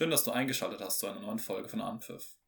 Schön, 0.00 0.10
dass 0.10 0.24
du 0.24 0.30
eingeschaltet 0.30 0.80
hast 0.80 0.98
zu 0.98 1.08
einer 1.08 1.20
neuen 1.20 1.38
Folge 1.38 1.68
von 1.68 1.82
Anpfiff. 1.82 2.38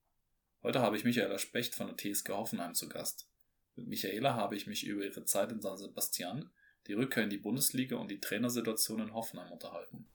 Heute 0.62 0.80
habe 0.80 0.96
ich 0.96 1.04
Michaela 1.04 1.36
Specht 1.36 1.74
von 1.74 1.86
der 1.86 1.98
TSG 1.98 2.30
Hoffenheim 2.30 2.72
zu 2.72 2.88
Gast. 2.88 3.28
Mit 3.76 3.88
Michaela 3.88 4.32
habe 4.32 4.56
ich 4.56 4.66
mich 4.66 4.86
über 4.86 5.04
ihre 5.04 5.26
Zeit 5.26 5.52
in 5.52 5.60
San 5.60 5.76
Sebastian, 5.76 6.50
die 6.86 6.94
Rückkehr 6.94 7.24
in 7.24 7.28
die 7.28 7.36
Bundesliga 7.36 7.96
und 7.96 8.10
die 8.10 8.20
Trainersituation 8.20 9.00
in 9.02 9.12
Hoffenheim 9.12 9.52
unterhalten. 9.52 10.08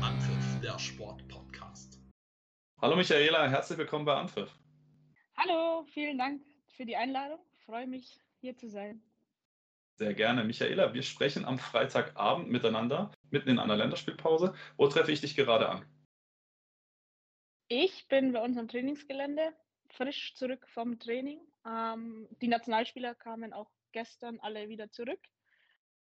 Anpfiff, 0.00 0.60
der 0.60 0.76
Sport-Podcast. 0.76 2.00
Hallo 2.82 2.96
Michaela, 2.96 3.48
herzlich 3.48 3.78
willkommen 3.78 4.06
bei 4.06 4.16
Anpfiff. 4.16 4.50
Hallo, 5.36 5.84
vielen 5.92 6.18
Dank 6.18 6.42
für 6.74 6.84
die 6.84 6.96
Einladung. 6.96 7.38
Ich 7.58 7.64
freue 7.64 7.86
mich, 7.86 8.20
hier 8.40 8.56
zu 8.56 8.68
sein. 8.68 9.00
Sehr 9.96 10.14
gerne. 10.14 10.44
Michaela, 10.44 10.92
wir 10.92 11.02
sprechen 11.02 11.44
am 11.44 11.58
Freitagabend 11.58 12.50
miteinander, 12.50 13.12
mitten 13.30 13.50
in 13.50 13.58
einer 13.58 13.76
Länderspielpause. 13.76 14.54
Wo 14.76 14.88
treffe 14.88 15.12
ich 15.12 15.20
dich 15.20 15.36
gerade 15.36 15.68
an? 15.68 15.86
Ich 17.68 18.08
bin 18.08 18.32
bei 18.32 18.42
unserem 18.42 18.68
Trainingsgelände, 18.68 19.54
frisch 19.88 20.34
zurück 20.34 20.66
vom 20.68 20.98
Training. 20.98 21.40
Ähm, 21.64 22.28
die 22.42 22.48
Nationalspieler 22.48 23.14
kamen 23.14 23.52
auch 23.52 23.70
gestern 23.92 24.40
alle 24.40 24.68
wieder 24.68 24.90
zurück. 24.90 25.20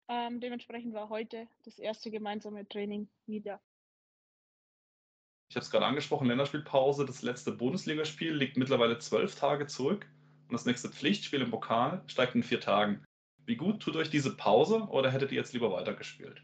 Ähm, 0.08 0.40
dementsprechend 0.40 0.94
war 0.94 1.08
heute 1.08 1.48
das 1.64 1.78
erste 1.78 2.10
gemeinsame 2.10 2.66
Training 2.68 3.08
wieder. 3.26 3.60
Ich 5.48 5.56
habe 5.56 5.64
es 5.64 5.70
gerade 5.70 5.86
angesprochen, 5.86 6.28
Länderspielpause. 6.28 7.04
Das 7.04 7.22
letzte 7.22 7.50
Bundesligaspiel 7.50 8.32
liegt 8.32 8.56
mittlerweile 8.56 8.98
zwölf 8.98 9.34
Tage 9.34 9.66
zurück 9.66 10.06
und 10.50 10.54
das 10.54 10.66
nächste 10.66 10.88
Pflichtspiel 10.88 11.42
im 11.42 11.52
Pokal 11.52 12.02
steigt 12.08 12.34
in 12.34 12.42
vier 12.42 12.60
Tagen. 12.60 13.04
Wie 13.46 13.54
gut 13.54 13.80
tut 13.80 13.94
euch 13.94 14.10
diese 14.10 14.36
Pause 14.36 14.88
oder 14.90 15.10
hättet 15.12 15.30
ihr 15.30 15.38
jetzt 15.38 15.52
lieber 15.52 15.70
weitergespielt? 15.70 16.42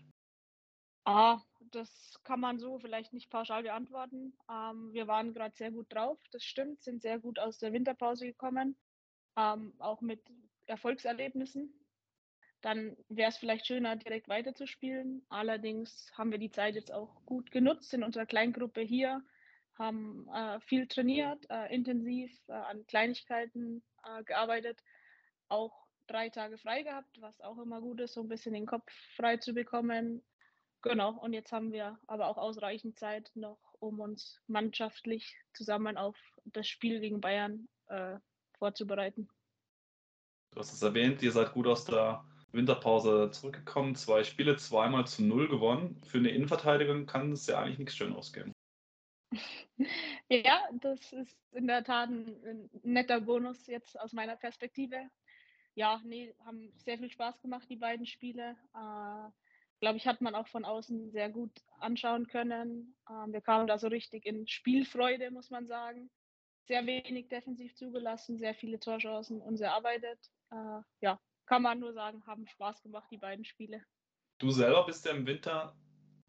Ah, 1.05 1.41
das 1.73 2.21
kann 2.23 2.39
man 2.39 2.61
so 2.61 2.79
vielleicht 2.79 3.13
nicht 3.13 3.31
pauschal 3.31 3.65
beantworten. 3.65 4.33
Ähm, 4.48 4.93
wir 4.93 5.09
waren 5.09 5.35
gerade 5.35 5.57
sehr 5.57 5.73
gut 5.73 5.93
drauf, 5.93 6.19
das 6.31 6.45
stimmt, 6.45 6.83
sind 6.83 7.03
sehr 7.03 7.19
gut 7.19 7.41
aus 7.41 7.59
der 7.59 7.73
Winterpause 7.73 8.27
gekommen, 8.27 8.77
ähm, 9.37 9.75
auch 9.79 10.01
mit 10.01 10.20
Erfolgserlebnissen. 10.67 11.73
Dann 12.61 12.97
wäre 13.09 13.31
es 13.31 13.39
vielleicht 13.39 13.67
schöner, 13.67 13.97
direkt 13.97 14.29
weiterzuspielen. 14.29 15.27
Allerdings 15.29 16.13
haben 16.17 16.31
wir 16.31 16.39
die 16.39 16.51
Zeit 16.51 16.77
jetzt 16.77 16.93
auch 16.93 17.25
gut 17.27 17.51
genutzt 17.51 17.93
in 17.93 18.05
unserer 18.05 18.27
Kleingruppe 18.27 18.83
hier, 18.83 19.23
haben 19.79 20.29
äh, 20.29 20.61
viel 20.61 20.87
trainiert, 20.87 21.47
äh, 21.51 21.75
intensiv 21.75 22.33
äh, 22.49 22.53
an 22.53 22.87
Kleinigkeiten 22.87 23.83
äh, 24.05 24.25
gearbeitet, 24.25 24.83
auch 25.49 25.87
drei 26.07 26.29
Tage 26.29 26.59
frei 26.59 26.83
gehabt, 26.83 27.21
was 27.21 27.41
auch 27.41 27.59
immer 27.59 27.81
gut 27.81 28.01
ist, 28.01 28.15
so 28.15 28.21
ein 28.21 28.29
bisschen 28.29 28.55
den 28.55 28.67
Kopf 28.67 28.91
frei 29.17 29.37
zu 29.37 29.53
bekommen. 29.53 30.23
Genau, 30.83 31.13
und 31.19 31.33
jetzt 31.33 31.53
haben 31.53 31.73
wir 31.73 31.99
aber 32.07 32.29
auch 32.29 32.37
ausreichend 32.37 32.99
Zeit 32.99 33.31
noch, 33.35 33.59
um 33.81 34.01
uns 34.01 34.41
mannschaftlich 34.47 35.37
zusammen 35.53 35.97
auf 35.97 36.17
das 36.45 36.69
Spiel 36.69 37.01
gegen 37.01 37.21
Bayern 37.21 37.69
äh, 37.89 38.17
vorzubereiten. 38.59 39.29
Du 40.53 40.61
hast 40.61 40.73
es 40.73 40.83
erwähnt, 40.83 41.23
ihr 41.23 41.33
seid 41.33 41.53
gut 41.53 41.67
aus 41.67 41.85
der 41.85 42.25
Winterpause 42.53 43.31
zurückgekommen, 43.31 43.95
zwei 43.95 44.25
Spiele, 44.25 44.57
zweimal 44.57 45.07
zu 45.07 45.23
null 45.23 45.49
gewonnen. 45.49 46.01
Für 46.07 46.19
eine 46.19 46.31
Innenverteidigung 46.31 47.07
kann 47.07 47.33
es 47.33 47.47
ja 47.47 47.59
eigentlich 47.59 47.79
nichts 47.79 47.97
schön 47.97 48.15
ausgehen. 48.15 48.53
ja, 50.29 50.69
das 50.81 51.13
ist 51.13 51.37
in 51.53 51.67
der 51.67 51.85
Tat 51.85 52.11
ein, 52.11 52.71
netter 52.83 53.21
Bonus 53.21 53.67
jetzt 53.67 53.99
aus 53.99 54.13
meiner 54.13 54.37
Perspektive. 54.37 55.11
Ja, 55.75 56.01
nee, 56.05 56.35
haben 56.45 56.73
sehr 56.77 56.99
viel 56.99 57.11
Spaß 57.11 57.41
gemacht, 57.41 57.69
die 57.69 57.77
beiden 57.77 58.07
Spiele. 58.07 58.57
Äh, 58.75 59.31
Glaube 59.81 59.99
ich, 59.99 60.07
hat 60.07 60.23
man 60.23 60.35
auch 60.35 60.49
von 60.49 60.65
außen 60.65 61.11
sehr 61.11 61.29
gut 61.29 61.53
anschauen 61.81 62.27
können. 62.29 62.97
Ähm, 63.11 63.33
wir 63.33 63.42
kamen 63.42 63.67
da 63.67 63.79
so 63.79 63.89
richtig 63.89 64.25
in 64.25 64.47
Spielfreude, 64.47 65.31
muss 65.31 65.51
man 65.51 65.67
sagen. 65.67 66.11
Sehr 66.65 66.86
wenig 66.86 67.29
defensiv 67.29 67.75
zugelassen, 67.75 68.39
sehr 68.39 68.55
viele 68.55 68.81
Torchancen 68.81 69.41
uns 69.42 69.61
erarbeitet. 69.61 70.19
Äh, 70.51 70.81
ja, 71.01 71.20
kann 71.45 71.63
man 71.63 71.79
nur 71.79 71.92
sagen, 71.92 72.27
haben 72.27 72.47
Spaß 72.47 72.83
gemacht, 72.83 73.09
die 73.11 73.19
beiden 73.19 73.45
Spiele. 73.45 73.85
Du 74.39 74.51
selber 74.51 74.86
bist 74.86 75.05
ja 75.05 75.13
im 75.13 75.27
Winter 75.27 75.77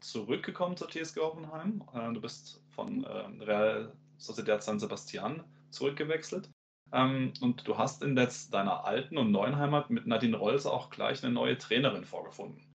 zurückgekommen 0.00 0.76
zur 0.76 0.88
TSG 0.88 1.20
Hoffenheim. 1.20 1.84
Äh, 1.94 2.12
du 2.12 2.20
bist 2.20 2.62
von 2.68 3.04
äh, 3.04 3.44
Real 3.44 3.92
Sociedad 4.16 4.62
San 4.62 4.78
Sebastian 4.78 5.44
zurückgewechselt. 5.70 6.50
Ähm, 6.92 7.32
und 7.40 7.66
du 7.68 7.76
hast 7.76 8.02
in 8.02 8.16
deiner 8.16 8.84
alten 8.84 9.18
und 9.18 9.30
neuen 9.30 9.56
Heimat 9.56 9.90
mit 9.90 10.06
Nadine 10.06 10.36
Rolls 10.36 10.66
auch 10.66 10.90
gleich 10.90 11.22
eine 11.22 11.32
neue 11.32 11.58
Trainerin 11.58 12.04
vorgefunden. 12.04 12.74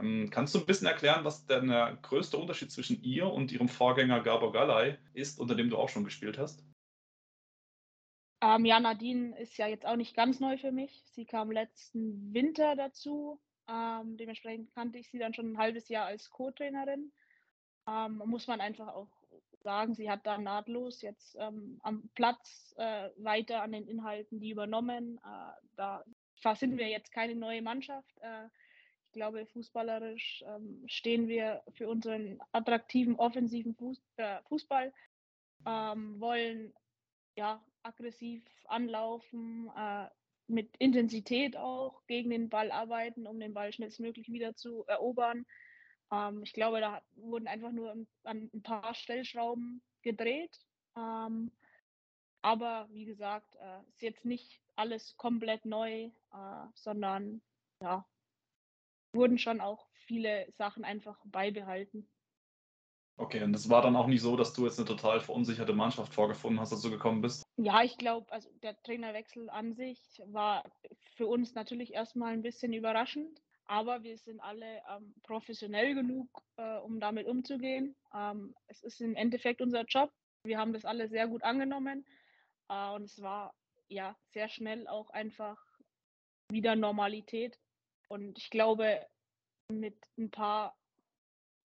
Ähm, 0.00 0.30
kannst 0.30 0.54
du 0.54 0.60
ein 0.60 0.66
bisschen 0.66 0.86
erklären, 0.86 1.24
was 1.24 1.46
denn 1.46 1.68
der 1.68 1.98
größte 2.02 2.38
Unterschied 2.38 2.72
zwischen 2.72 3.02
ihr 3.02 3.26
und 3.26 3.52
ihrem 3.52 3.68
Vorgänger 3.68 4.20
Gabor 4.20 4.52
Galay 4.52 4.96
ist, 5.12 5.38
unter 5.38 5.54
dem 5.54 5.68
du 5.68 5.76
auch 5.76 5.88
schon 5.88 6.04
gespielt 6.04 6.38
hast? 6.38 6.64
Ähm, 8.42 8.64
ja, 8.64 8.80
Nadine 8.80 9.38
ist 9.38 9.58
ja 9.58 9.66
jetzt 9.66 9.86
auch 9.86 9.96
nicht 9.96 10.16
ganz 10.16 10.40
neu 10.40 10.56
für 10.56 10.72
mich. 10.72 11.02
Sie 11.12 11.26
kam 11.26 11.50
letzten 11.50 12.32
Winter 12.32 12.74
dazu. 12.74 13.38
Ähm, 13.70 14.16
dementsprechend 14.16 14.74
kannte 14.74 14.98
ich 14.98 15.08
sie 15.10 15.18
dann 15.18 15.34
schon 15.34 15.52
ein 15.52 15.58
halbes 15.58 15.88
Jahr 15.88 16.06
als 16.06 16.30
Co-Trainerin. 16.30 17.12
Ähm, 17.88 18.22
muss 18.26 18.46
man 18.46 18.60
einfach 18.60 18.88
auch 18.88 19.08
sagen, 19.62 19.94
sie 19.94 20.10
hat 20.10 20.26
da 20.26 20.38
nahtlos 20.38 21.02
jetzt 21.02 21.36
ähm, 21.38 21.78
am 21.82 22.08
Platz 22.14 22.74
äh, 22.78 23.10
weiter 23.16 23.62
an 23.62 23.72
den 23.72 23.86
Inhalten 23.86 24.40
die 24.40 24.50
übernommen. 24.50 25.18
Äh, 25.18 25.52
da 25.76 26.04
sind 26.54 26.78
wir 26.78 26.88
jetzt 26.88 27.12
keine 27.12 27.34
neue 27.34 27.62
Mannschaft. 27.62 28.18
Äh, 28.20 28.46
ich 29.06 29.12
glaube, 29.12 29.46
fußballerisch 29.46 30.44
ähm, 30.46 30.84
stehen 30.86 31.28
wir 31.28 31.62
für 31.74 31.88
unseren 31.88 32.40
attraktiven, 32.52 33.16
offensiven 33.16 33.74
Fuß, 33.74 34.00
äh, 34.16 34.38
Fußball, 34.48 34.92
ähm, 35.66 36.20
wollen 36.20 36.72
ja 37.34 37.62
aggressiv 37.82 38.44
anlaufen, 38.66 39.68
äh, 39.76 40.06
mit 40.50 40.76
Intensität 40.78 41.56
auch 41.56 42.02
gegen 42.06 42.30
den 42.30 42.48
Ball 42.48 42.70
arbeiten, 42.70 43.26
um 43.26 43.38
den 43.40 43.54
Ball 43.54 43.72
schnellstmöglich 43.72 44.30
wieder 44.32 44.54
zu 44.56 44.84
erobern. 44.86 45.46
Ähm, 46.12 46.42
ich 46.42 46.52
glaube, 46.52 46.80
da 46.80 47.02
wurden 47.16 47.48
einfach 47.48 47.72
nur 47.72 47.92
an 48.24 48.50
ein 48.52 48.62
paar 48.62 48.94
Stellschrauben 48.94 49.82
gedreht. 50.02 50.58
Ähm, 50.96 51.50
aber 52.42 52.88
wie 52.90 53.04
gesagt, 53.04 53.56
äh, 53.56 53.80
ist 53.90 54.02
jetzt 54.02 54.24
nicht 54.24 54.60
alles 54.76 55.16
komplett 55.16 55.64
neu, 55.66 56.10
äh, 56.32 56.66
sondern 56.74 57.42
ja, 57.82 58.06
wurden 59.12 59.38
schon 59.38 59.60
auch 59.60 59.86
viele 60.06 60.50
Sachen 60.56 60.84
einfach 60.84 61.18
beibehalten. 61.24 62.08
Okay, 63.20 63.42
und 63.42 63.54
es 63.54 63.68
war 63.68 63.82
dann 63.82 63.96
auch 63.96 64.06
nicht 64.06 64.22
so, 64.22 64.34
dass 64.34 64.54
du 64.54 64.64
jetzt 64.64 64.78
eine 64.78 64.88
total 64.88 65.20
verunsicherte 65.20 65.74
Mannschaft 65.74 66.14
vorgefunden 66.14 66.58
hast, 66.58 66.72
als 66.72 66.80
du 66.80 66.90
gekommen 66.90 67.20
bist? 67.20 67.42
Ja, 67.58 67.82
ich 67.82 67.98
glaube, 67.98 68.32
also 68.32 68.48
der 68.62 68.82
Trainerwechsel 68.82 69.50
an 69.50 69.74
sich 69.74 70.00
war 70.24 70.64
für 71.16 71.26
uns 71.26 71.54
natürlich 71.54 71.92
erstmal 71.92 72.32
ein 72.32 72.40
bisschen 72.40 72.72
überraschend, 72.72 73.42
aber 73.66 74.02
wir 74.04 74.16
sind 74.16 74.40
alle 74.40 74.80
ähm, 74.88 75.14
professionell 75.22 75.94
genug, 75.94 76.30
äh, 76.56 76.78
um 76.78 76.98
damit 76.98 77.26
umzugehen. 77.26 77.94
Ähm, 78.14 78.54
es 78.68 78.82
ist 78.82 79.02
im 79.02 79.14
Endeffekt 79.14 79.60
unser 79.60 79.84
Job. 79.84 80.10
Wir 80.44 80.56
haben 80.56 80.72
das 80.72 80.86
alle 80.86 81.06
sehr 81.06 81.28
gut 81.28 81.42
angenommen 81.42 82.06
äh, 82.70 82.90
und 82.92 83.02
es 83.02 83.20
war 83.20 83.52
ja 83.88 84.16
sehr 84.30 84.48
schnell 84.48 84.88
auch 84.88 85.10
einfach 85.10 85.58
wieder 86.50 86.74
Normalität. 86.74 87.58
Und 88.08 88.38
ich 88.38 88.48
glaube, 88.48 89.06
mit 89.68 89.98
ein 90.16 90.30
paar 90.30 90.79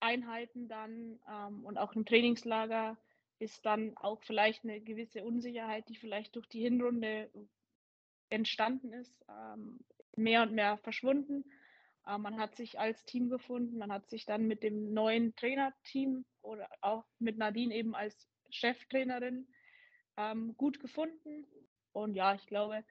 Einheiten 0.05 0.67
dann 0.67 1.19
ähm, 1.29 1.65
und 1.65 1.77
auch 1.77 1.93
im 1.93 2.05
Trainingslager 2.05 2.97
ist 3.39 3.65
dann 3.65 3.97
auch 3.97 4.21
vielleicht 4.23 4.63
eine 4.63 4.79
gewisse 4.79 5.23
Unsicherheit, 5.23 5.89
die 5.89 5.95
vielleicht 5.95 6.35
durch 6.35 6.47
die 6.47 6.61
Hinrunde 6.61 7.29
entstanden 8.29 8.93
ist, 8.93 9.25
ähm, 9.27 9.79
mehr 10.15 10.43
und 10.43 10.53
mehr 10.53 10.77
verschwunden. 10.77 11.43
Äh, 12.05 12.17
man 12.17 12.37
hat 12.37 12.55
sich 12.55 12.79
als 12.79 13.03
Team 13.05 13.29
gefunden, 13.29 13.77
man 13.77 13.91
hat 13.91 14.09
sich 14.09 14.25
dann 14.25 14.47
mit 14.47 14.63
dem 14.63 14.93
neuen 14.93 15.35
Trainerteam 15.35 16.25
oder 16.41 16.69
auch 16.81 17.05
mit 17.19 17.37
Nadine 17.37 17.73
eben 17.75 17.95
als 17.95 18.29
Cheftrainerin 18.51 19.47
ähm, 20.17 20.55
gut 20.55 20.79
gefunden. 20.79 21.45
Und 21.91 22.15
ja, 22.15 22.35
ich 22.35 22.45
glaube, 22.45 22.83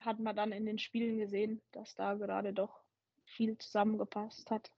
hat 0.00 0.18
man 0.18 0.36
dann 0.36 0.52
in 0.52 0.66
den 0.66 0.78
Spielen 0.78 1.18
gesehen, 1.18 1.62
dass 1.72 1.94
da 1.94 2.14
gerade 2.14 2.52
doch 2.52 2.82
viel 3.24 3.56
zusammengepasst 3.58 4.50
hat. 4.50 4.70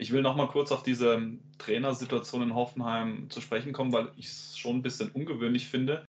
Ich 0.00 0.12
will 0.12 0.22
noch 0.22 0.34
mal 0.34 0.48
kurz 0.48 0.72
auf 0.72 0.82
diese 0.82 1.20
Trainersituation 1.58 2.40
in 2.40 2.54
Hoffenheim 2.54 3.28
zu 3.28 3.42
sprechen 3.42 3.74
kommen, 3.74 3.92
weil 3.92 4.10
ich 4.16 4.28
es 4.28 4.56
schon 4.56 4.76
ein 4.76 4.82
bisschen 4.82 5.10
ungewöhnlich 5.10 5.68
finde. 5.68 6.06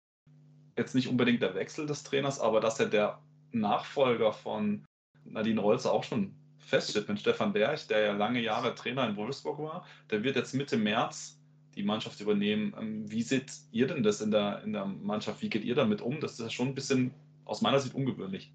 Jetzt 0.79 0.95
nicht 0.95 1.09
unbedingt 1.09 1.43
der 1.43 1.57
Wechsel 1.57 1.87
des 1.87 2.05
Trainers, 2.05 2.39
aber 2.39 2.61
dass 2.61 2.79
ja 2.79 2.85
der 2.85 3.21
Nachfolger 3.51 4.33
von 4.33 4.85
Nadine 5.25 5.61
Rolze 5.61 5.91
auch 5.91 6.05
schon 6.05 6.37
feststeht 6.59 7.09
mit 7.09 7.19
Stefan 7.19 7.53
Berg, 7.53 7.89
der 7.89 8.01
ja 8.01 8.13
lange 8.13 8.41
Jahre 8.41 8.77
Trainer 8.77 9.09
in 9.09 9.17
Wolfsburg 9.17 9.59
war. 9.59 9.85
Der 10.09 10.23
wird 10.23 10.37
jetzt 10.37 10.55
Mitte 10.55 10.77
März 10.77 11.41
die 11.75 11.83
Mannschaft 11.83 12.21
übernehmen. 12.21 12.73
Ähm, 12.79 13.11
wie 13.11 13.23
seht 13.23 13.51
ihr 13.73 13.89
denn 13.89 14.05
das 14.05 14.21
in 14.21 14.31
der, 14.31 14.63
in 14.63 14.73
der 14.73 14.85
Mannschaft? 14.87 15.43
Wie 15.43 15.51
geht 15.51 15.65
ihr 15.65 15.75
damit 15.75 16.01
um? 16.01 16.21
Das 16.21 16.35
ist 16.35 16.39
ja 16.41 16.49
schon 16.49 16.69
ein 16.69 16.75
bisschen 16.77 17.13
aus 17.45 17.61
meiner 17.61 17.81
Sicht 17.81 17.97
ungewöhnlich. 17.97 18.53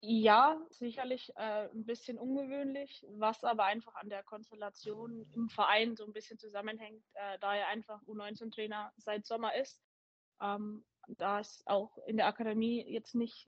Ja, 0.00 0.60
sicherlich 0.70 1.30
äh, 1.34 1.68
ein 1.70 1.84
bisschen 1.84 2.18
ungewöhnlich, 2.18 3.04
was 3.10 3.42
aber 3.42 3.64
einfach 3.64 3.96
an 3.96 4.08
der 4.08 4.22
Konstellation 4.22 5.26
im 5.32 5.48
Verein 5.48 5.96
so 5.96 6.04
ein 6.04 6.12
bisschen 6.12 6.38
zusammenhängt, 6.38 7.02
äh, 7.14 7.38
da 7.40 7.56
er 7.56 7.66
einfach 7.66 8.00
U19-Trainer 8.02 8.92
seit 8.96 9.26
Sommer 9.26 9.56
ist. 9.56 9.82
Ähm, 10.40 10.84
da 11.08 11.40
es 11.40 11.62
auch 11.66 11.98
in 12.06 12.16
der 12.16 12.26
Akademie 12.26 12.84
jetzt 12.88 13.16
nicht 13.16 13.48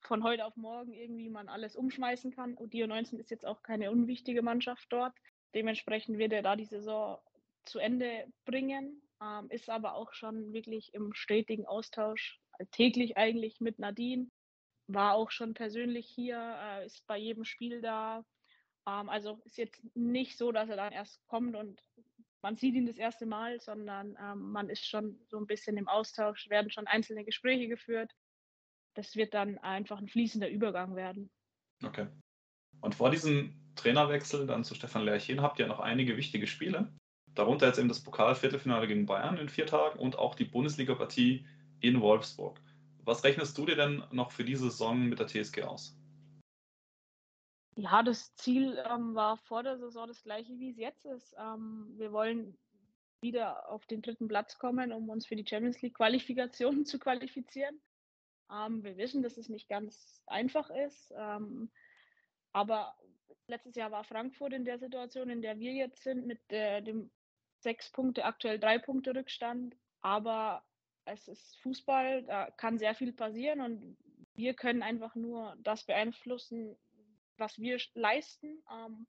von 0.00 0.24
heute 0.24 0.44
auf 0.44 0.56
morgen 0.56 0.92
irgendwie 0.92 1.30
man 1.30 1.48
alles 1.48 1.76
umschmeißen 1.76 2.32
kann. 2.32 2.54
Und 2.54 2.72
die 2.72 2.84
U19 2.84 3.18
ist 3.18 3.30
jetzt 3.30 3.46
auch 3.46 3.62
keine 3.62 3.92
unwichtige 3.92 4.42
Mannschaft 4.42 4.86
dort. 4.90 5.14
Dementsprechend 5.54 6.18
wird 6.18 6.32
er 6.32 6.42
da 6.42 6.56
die 6.56 6.64
Saison 6.64 7.18
zu 7.64 7.78
Ende 7.78 8.26
bringen, 8.44 9.02
ähm, 9.22 9.46
ist 9.50 9.70
aber 9.70 9.94
auch 9.94 10.12
schon 10.14 10.52
wirklich 10.52 10.92
im 10.94 11.14
stetigen 11.14 11.66
Austausch, 11.66 12.40
täglich 12.72 13.16
eigentlich 13.16 13.60
mit 13.60 13.78
Nadine 13.78 14.30
war 14.88 15.14
auch 15.14 15.30
schon 15.30 15.54
persönlich 15.54 16.06
hier, 16.06 16.38
äh, 16.38 16.86
ist 16.86 17.06
bei 17.06 17.18
jedem 17.18 17.44
Spiel 17.44 17.80
da. 17.80 18.24
Ähm, 18.86 19.08
also 19.08 19.40
ist 19.44 19.58
jetzt 19.58 19.80
nicht 19.94 20.36
so, 20.38 20.52
dass 20.52 20.68
er 20.68 20.76
dann 20.76 20.92
erst 20.92 21.24
kommt 21.26 21.56
und 21.56 21.82
man 22.42 22.56
sieht 22.56 22.74
ihn 22.74 22.86
das 22.86 22.96
erste 22.96 23.26
Mal, 23.26 23.60
sondern 23.60 24.16
ähm, 24.22 24.52
man 24.52 24.68
ist 24.68 24.86
schon 24.86 25.18
so 25.28 25.38
ein 25.38 25.46
bisschen 25.46 25.76
im 25.76 25.88
Austausch, 25.88 26.48
werden 26.48 26.70
schon 26.70 26.86
einzelne 26.86 27.24
Gespräche 27.24 27.66
geführt. 27.66 28.12
Das 28.94 29.16
wird 29.16 29.34
dann 29.34 29.58
einfach 29.58 29.98
ein 29.98 30.08
fließender 30.08 30.48
Übergang 30.48 30.94
werden. 30.94 31.30
Okay. 31.84 32.06
Und 32.80 32.94
vor 32.94 33.10
diesem 33.10 33.54
Trainerwechsel 33.74 34.46
dann 34.46 34.64
zu 34.64 34.74
Stefan 34.74 35.04
Lerchen 35.04 35.42
habt 35.42 35.58
ihr 35.58 35.66
noch 35.66 35.80
einige 35.80 36.16
wichtige 36.16 36.46
Spiele. 36.46 36.92
Darunter 37.34 37.66
jetzt 37.66 37.78
eben 37.78 37.88
das 37.88 38.02
Pokalviertelfinale 38.02 38.86
gegen 38.86 39.06
Bayern 39.06 39.38
in 39.38 39.48
vier 39.48 39.66
Tagen 39.66 39.98
und 39.98 40.18
auch 40.18 40.34
die 40.34 40.44
Bundesliga-Partie 40.44 41.46
in 41.80 42.00
Wolfsburg. 42.00 42.60
Was 43.06 43.22
rechnest 43.22 43.56
du 43.56 43.64
dir 43.64 43.76
denn 43.76 44.02
noch 44.10 44.32
für 44.32 44.44
diese 44.44 44.68
Saison 44.68 45.00
mit 45.08 45.20
der 45.20 45.28
TSG 45.28 45.62
aus? 45.62 45.96
Ja, 47.76 48.02
das 48.02 48.34
Ziel 48.34 48.82
ähm, 48.90 49.14
war 49.14 49.36
vor 49.36 49.62
der 49.62 49.78
Saison 49.78 50.08
das 50.08 50.24
gleiche, 50.24 50.58
wie 50.58 50.70
es 50.70 50.76
jetzt 50.76 51.04
ist. 51.04 51.32
Ähm, 51.38 51.94
wir 51.96 52.10
wollen 52.10 52.58
wieder 53.20 53.68
auf 53.68 53.86
den 53.86 54.02
dritten 54.02 54.26
Platz 54.26 54.58
kommen, 54.58 54.92
um 54.92 55.08
uns 55.08 55.26
für 55.26 55.36
die 55.36 55.46
Champions 55.46 55.80
League 55.82 55.94
Qualifikationen 55.94 56.84
zu 56.84 56.98
qualifizieren. 56.98 57.80
Ähm, 58.50 58.82
wir 58.82 58.96
wissen, 58.96 59.22
dass 59.22 59.36
es 59.36 59.48
nicht 59.48 59.68
ganz 59.68 60.22
einfach 60.26 60.68
ist, 60.70 61.14
ähm, 61.16 61.70
aber 62.52 62.96
letztes 63.46 63.76
Jahr 63.76 63.92
war 63.92 64.02
Frankfurt 64.02 64.52
in 64.52 64.64
der 64.64 64.80
Situation, 64.80 65.30
in 65.30 65.42
der 65.42 65.60
wir 65.60 65.72
jetzt 65.72 66.02
sind, 66.02 66.26
mit 66.26 66.40
äh, 66.50 66.82
dem 66.82 67.12
sechs 67.60 67.92
Punkte, 67.92 68.24
aktuell 68.24 68.58
drei 68.58 68.78
Punkte 68.78 69.14
Rückstand. 69.14 69.76
Aber 70.00 70.64
es 71.06 71.28
ist 71.28 71.56
Fußball, 71.62 72.24
da 72.24 72.50
kann 72.50 72.78
sehr 72.78 72.94
viel 72.94 73.12
passieren 73.12 73.60
und 73.60 73.96
wir 74.34 74.54
können 74.54 74.82
einfach 74.82 75.14
nur 75.14 75.56
das 75.62 75.84
beeinflussen, 75.84 76.76
was 77.38 77.58
wir 77.58 77.78
leisten. 77.94 78.62
Ähm, 78.70 79.06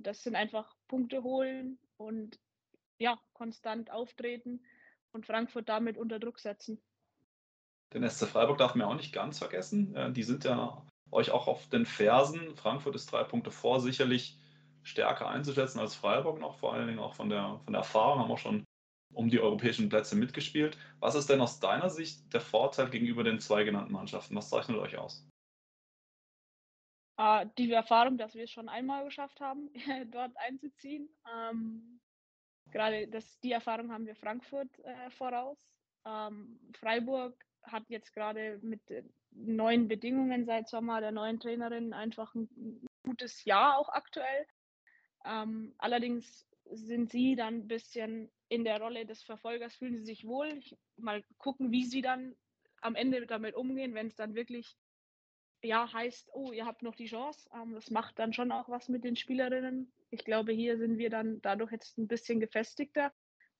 das 0.00 0.22
sind 0.22 0.36
einfach 0.36 0.74
Punkte 0.88 1.22
holen 1.22 1.78
und 1.96 2.38
ja, 2.98 3.18
konstant 3.32 3.90
auftreten 3.90 4.62
und 5.12 5.24
Frankfurt 5.24 5.68
damit 5.68 5.96
unter 5.96 6.18
Druck 6.18 6.38
setzen. 6.40 6.82
Den 7.94 8.08
SC 8.08 8.26
Freiburg 8.26 8.58
darf 8.58 8.74
man 8.74 8.86
auch 8.86 8.96
nicht 8.96 9.14
ganz 9.14 9.38
vergessen. 9.38 9.94
Äh, 9.94 10.12
die 10.12 10.24
sind 10.24 10.44
ja 10.44 10.84
euch 11.10 11.30
auch 11.30 11.46
auf 11.46 11.68
den 11.68 11.86
Fersen. 11.86 12.54
Frankfurt 12.56 12.96
ist 12.96 13.10
drei 13.10 13.24
Punkte 13.24 13.50
vor, 13.50 13.80
sicherlich 13.80 14.38
stärker 14.82 15.28
einzuschätzen 15.28 15.80
als 15.80 15.94
Freiburg 15.94 16.40
noch, 16.40 16.58
vor 16.58 16.74
allen 16.74 16.86
Dingen 16.86 16.98
auch 16.98 17.14
von 17.14 17.28
der, 17.28 17.60
von 17.64 17.72
der 17.72 17.80
Erfahrung, 17.80 18.20
haben 18.20 18.30
auch 18.30 18.38
schon 18.38 18.64
um 19.12 19.30
die 19.30 19.40
europäischen 19.40 19.88
Plätze 19.88 20.16
mitgespielt. 20.16 20.78
Was 21.00 21.14
ist 21.14 21.28
denn 21.28 21.40
aus 21.40 21.60
deiner 21.60 21.90
Sicht 21.90 22.32
der 22.32 22.40
Vorteil 22.40 22.90
gegenüber 22.90 23.24
den 23.24 23.40
zwei 23.40 23.64
genannten 23.64 23.92
Mannschaften? 23.92 24.36
Was 24.36 24.50
zeichnet 24.50 24.78
euch 24.78 24.96
aus? 24.96 25.26
Uh, 27.20 27.44
die 27.58 27.72
Erfahrung, 27.72 28.16
dass 28.16 28.34
wir 28.34 28.44
es 28.44 28.50
schon 28.50 28.68
einmal 28.68 29.04
geschafft 29.04 29.40
haben, 29.40 29.70
dort 30.12 30.36
einzuziehen. 30.36 31.08
Ähm, 31.34 32.00
gerade 32.70 33.08
das, 33.08 33.40
die 33.40 33.50
Erfahrung 33.50 33.90
haben 33.92 34.06
wir 34.06 34.14
Frankfurt 34.14 34.68
äh, 34.84 35.10
voraus. 35.10 35.58
Ähm, 36.06 36.60
Freiburg 36.78 37.44
hat 37.64 37.82
jetzt 37.88 38.14
gerade 38.14 38.60
mit 38.62 38.80
neuen 39.32 39.88
Bedingungen 39.88 40.46
seit 40.46 40.68
Sommer 40.68 41.00
der 41.00 41.12
neuen 41.12 41.40
Trainerin 41.40 41.92
einfach 41.92 42.34
ein 42.34 42.86
gutes 43.02 43.44
Jahr 43.44 43.78
auch 43.78 43.88
aktuell. 43.88 44.46
Ähm, 45.24 45.74
allerdings 45.78 46.47
sind 46.70 47.10
sie 47.10 47.36
dann 47.36 47.54
ein 47.54 47.68
bisschen 47.68 48.30
in 48.48 48.64
der 48.64 48.80
Rolle 48.80 49.06
des 49.06 49.22
Verfolgers, 49.22 49.74
fühlen 49.76 49.96
sie 49.96 50.04
sich 50.04 50.26
wohl. 50.26 50.60
Mal 50.96 51.24
gucken, 51.38 51.70
wie 51.70 51.84
sie 51.84 52.02
dann 52.02 52.34
am 52.80 52.94
Ende 52.94 53.26
damit 53.26 53.54
umgehen, 53.54 53.94
wenn 53.94 54.06
es 54.06 54.16
dann 54.16 54.34
wirklich 54.34 54.76
ja, 55.62 55.92
heißt, 55.92 56.30
oh, 56.32 56.52
ihr 56.52 56.66
habt 56.66 56.82
noch 56.82 56.94
die 56.94 57.06
Chance. 57.06 57.48
Ähm, 57.54 57.74
das 57.74 57.90
macht 57.90 58.18
dann 58.18 58.32
schon 58.32 58.52
auch 58.52 58.68
was 58.68 58.88
mit 58.88 59.04
den 59.04 59.16
Spielerinnen. 59.16 59.92
Ich 60.10 60.24
glaube, 60.24 60.52
hier 60.52 60.78
sind 60.78 60.98
wir 60.98 61.10
dann 61.10 61.40
dadurch 61.42 61.72
jetzt 61.72 61.98
ein 61.98 62.08
bisschen 62.08 62.40
gefestigter, 62.40 63.12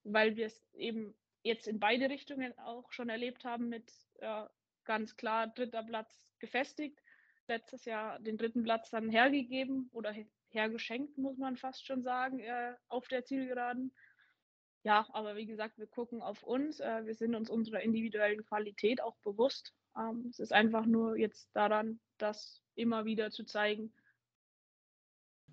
weil 0.05 0.37
wir 0.37 0.47
es 0.47 0.65
eben 0.75 1.15
jetzt 1.43 1.67
in 1.67 1.81
beide 1.81 2.09
Richtungen 2.09 2.57
auch 2.59 2.91
schon 2.93 3.09
erlebt 3.09 3.45
haben 3.45 3.69
mit 3.69 3.93
äh, 4.21 4.45
ganz 4.85 5.17
klar 5.17 5.49
dritter 5.49 5.83
Platz 5.83 6.29
gefestigt. 6.39 7.03
Letztes 7.49 7.85
Jahr 7.85 8.19
den 8.21 8.37
dritten 8.37 8.63
Platz 8.63 8.91
dann 8.91 9.11
hergegeben 9.11 9.89
oder 9.93 10.15
hergeschenkt, 10.51 11.19
muss 11.19 11.37
man 11.39 11.57
fast 11.57 11.87
schon 11.87 12.03
sagen, 12.03 12.41
äh, 12.41 12.75
auf 12.89 13.09
der 13.09 13.25
Zielgeraden. 13.25 13.93
Ja, 14.85 15.07
aber 15.13 15.37
wie 15.37 15.47
gesagt, 15.47 15.79
wir 15.79 15.87
gucken 15.87 16.23
auf 16.23 16.43
uns. 16.43 16.81
Äh, 16.81 17.05
wir 17.05 17.15
sind 17.15 17.35
uns 17.35 17.51
unserer 17.51 17.81
individuellen 17.81 18.45
Qualität 18.45 19.03
auch 19.03 19.17
bewusst. 19.19 19.75
Ähm, 19.97 20.27
es 20.31 20.39
ist 20.39 20.53
einfach 20.53 20.87
nur 20.87 21.17
jetzt 21.17 21.51
daran, 21.55 22.01
das 22.19 22.63
immer 22.75 23.05
wieder 23.05 23.31
zu 23.31 23.45
zeigen. 23.45 23.93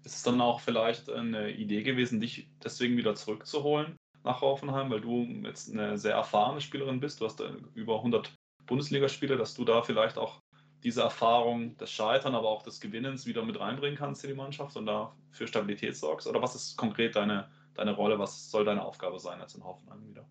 Ist 0.04 0.18
es 0.18 0.24
dann 0.24 0.42
auch 0.42 0.60
vielleicht 0.60 1.10
eine 1.10 1.52
Idee 1.52 1.82
gewesen, 1.82 2.22
dich 2.22 2.50
deswegen 2.64 2.96
wieder 2.96 3.16
zurückzuholen 3.16 3.98
nach 4.24 4.42
Hoffenheim, 4.42 4.90
weil 4.92 5.02
du 5.02 5.24
jetzt 5.44 5.72
eine 5.72 5.98
sehr 5.98 6.14
erfahrene 6.14 6.62
Spielerin 6.62 7.00
bist? 7.00 7.22
Du 7.22 7.26
hast 7.26 7.42
über 7.74 7.98
100 7.98 8.36
Bundesligaspiele, 8.66 9.38
dass 9.38 9.56
du 9.56 9.66
da 9.66 9.82
vielleicht 9.82 10.18
auch 10.18 10.42
diese 10.84 11.02
Erfahrung 11.02 11.78
des 11.78 11.92
Scheitern, 11.92 12.36
aber 12.36 12.50
auch 12.50 12.64
des 12.64 12.80
Gewinnens 12.80 13.26
wieder 13.26 13.44
mit 13.44 13.60
reinbringen 13.60 13.98
kannst 13.98 14.24
in 14.24 14.30
die 14.32 14.36
Mannschaft 14.36 14.76
und 14.76 14.86
da 14.86 15.16
für 15.32 15.48
Stabilität 15.48 15.96
sorgst? 15.96 16.28
Oder 16.28 16.42
was 16.42 16.56
ist 16.56 16.78
konkret 16.78 17.16
deine, 17.16 17.50
deine 17.74 17.94
Rolle? 17.94 18.20
Was 18.20 18.52
soll 18.52 18.66
deine 18.66 18.84
Aufgabe 18.84 19.20
sein 19.20 19.40
jetzt 19.40 19.56
in 19.56 19.64
Hoffenheim 19.64 20.08
wieder? 20.08 20.28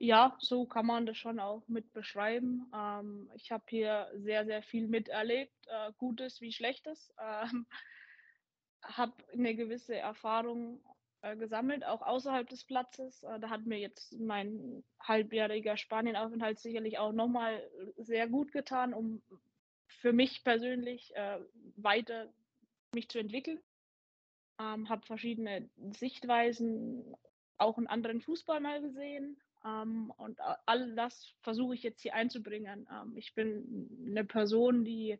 Ja, 0.00 0.36
so 0.38 0.64
kann 0.64 0.86
man 0.86 1.06
das 1.06 1.16
schon 1.16 1.40
auch 1.40 1.66
mit 1.66 1.92
beschreiben. 1.92 2.70
Ähm, 2.72 3.30
ich 3.34 3.50
habe 3.50 3.64
hier 3.68 4.08
sehr, 4.14 4.44
sehr 4.44 4.62
viel 4.62 4.86
miterlebt, 4.86 5.54
äh, 5.66 5.92
Gutes 5.98 6.40
wie 6.40 6.52
Schlechtes. 6.52 7.12
Ähm, 7.20 7.66
habe 8.82 9.14
eine 9.32 9.56
gewisse 9.56 9.96
Erfahrung 9.96 10.80
äh, 11.22 11.36
gesammelt, 11.36 11.84
auch 11.84 12.02
außerhalb 12.02 12.48
des 12.48 12.64
Platzes. 12.64 13.22
Äh, 13.22 13.40
da 13.40 13.50
hat 13.50 13.66
mir 13.66 13.78
jetzt 13.78 14.18
mein 14.18 14.84
halbjähriger 15.00 15.76
Spanienaufenthalt 15.76 16.58
sicherlich 16.58 16.98
auch 16.98 17.12
nochmal 17.12 17.62
sehr 17.96 18.28
gut 18.28 18.52
getan, 18.52 18.94
um 18.94 19.22
für 20.00 20.12
mich 20.12 20.44
persönlich 20.44 21.14
äh, 21.16 21.38
weiter 21.76 22.32
mich 22.94 23.08
zu 23.08 23.18
entwickeln. 23.18 23.60
Ähm, 24.60 24.88
habe 24.88 25.06
verschiedene 25.06 25.68
Sichtweisen, 25.92 27.16
auch 27.58 27.78
einen 27.78 27.86
anderen 27.86 28.20
Fußball 28.20 28.60
mal 28.60 28.80
gesehen. 28.80 29.40
Ähm, 29.64 30.12
und 30.16 30.38
all 30.66 30.94
das 30.94 31.34
versuche 31.42 31.74
ich 31.74 31.82
jetzt 31.82 32.02
hier 32.02 32.14
einzubringen. 32.14 32.88
Ähm, 32.90 33.16
ich 33.16 33.34
bin 33.34 34.06
eine 34.06 34.24
Person, 34.24 34.84
die 34.84 35.18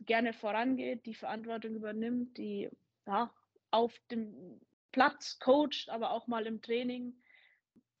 gerne 0.00 0.32
vorangeht, 0.32 1.06
die 1.06 1.14
Verantwortung 1.14 1.74
übernimmt, 1.74 2.36
die 2.36 2.68
ja, 3.06 3.32
auf 3.70 3.98
dem 4.10 4.60
Platz 4.96 5.38
coacht, 5.40 5.90
aber 5.90 6.10
auch 6.10 6.26
mal 6.26 6.46
im 6.46 6.62
Training 6.62 7.12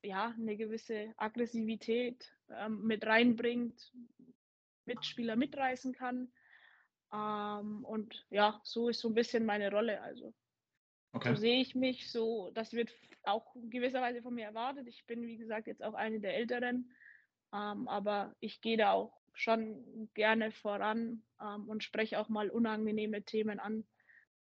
ja, 0.02 0.34
eine 0.38 0.56
gewisse 0.56 1.12
Aggressivität 1.18 2.32
ähm, 2.48 2.86
mit 2.86 3.04
reinbringt, 3.04 3.92
Mitspieler 4.86 5.36
mitreißen 5.36 5.92
kann. 5.92 6.32
Ähm, 7.12 7.84
und 7.84 8.24
ja, 8.30 8.62
so 8.64 8.88
ist 8.88 9.00
so 9.00 9.08
ein 9.08 9.14
bisschen 9.14 9.44
meine 9.44 9.70
Rolle. 9.70 10.00
Also 10.00 10.32
okay. 11.12 11.34
so 11.34 11.40
sehe 11.42 11.60
ich 11.60 11.74
mich, 11.74 12.10
so 12.10 12.50
das 12.54 12.72
wird 12.72 12.90
auch 13.24 13.54
gewisserweise 13.68 14.22
von 14.22 14.34
mir 14.34 14.46
erwartet. 14.46 14.88
Ich 14.88 15.04
bin, 15.04 15.26
wie 15.26 15.36
gesagt, 15.36 15.66
jetzt 15.66 15.82
auch 15.82 15.92
eine 15.92 16.18
der 16.18 16.34
Älteren, 16.34 16.90
ähm, 17.52 17.88
aber 17.88 18.34
ich 18.40 18.62
gehe 18.62 18.78
da 18.78 18.92
auch 18.92 19.20
schon 19.34 20.08
gerne 20.14 20.50
voran 20.50 21.22
ähm, 21.42 21.68
und 21.68 21.84
spreche 21.84 22.18
auch 22.18 22.30
mal 22.30 22.48
unangenehme 22.48 23.22
Themen 23.22 23.60
an, 23.60 23.86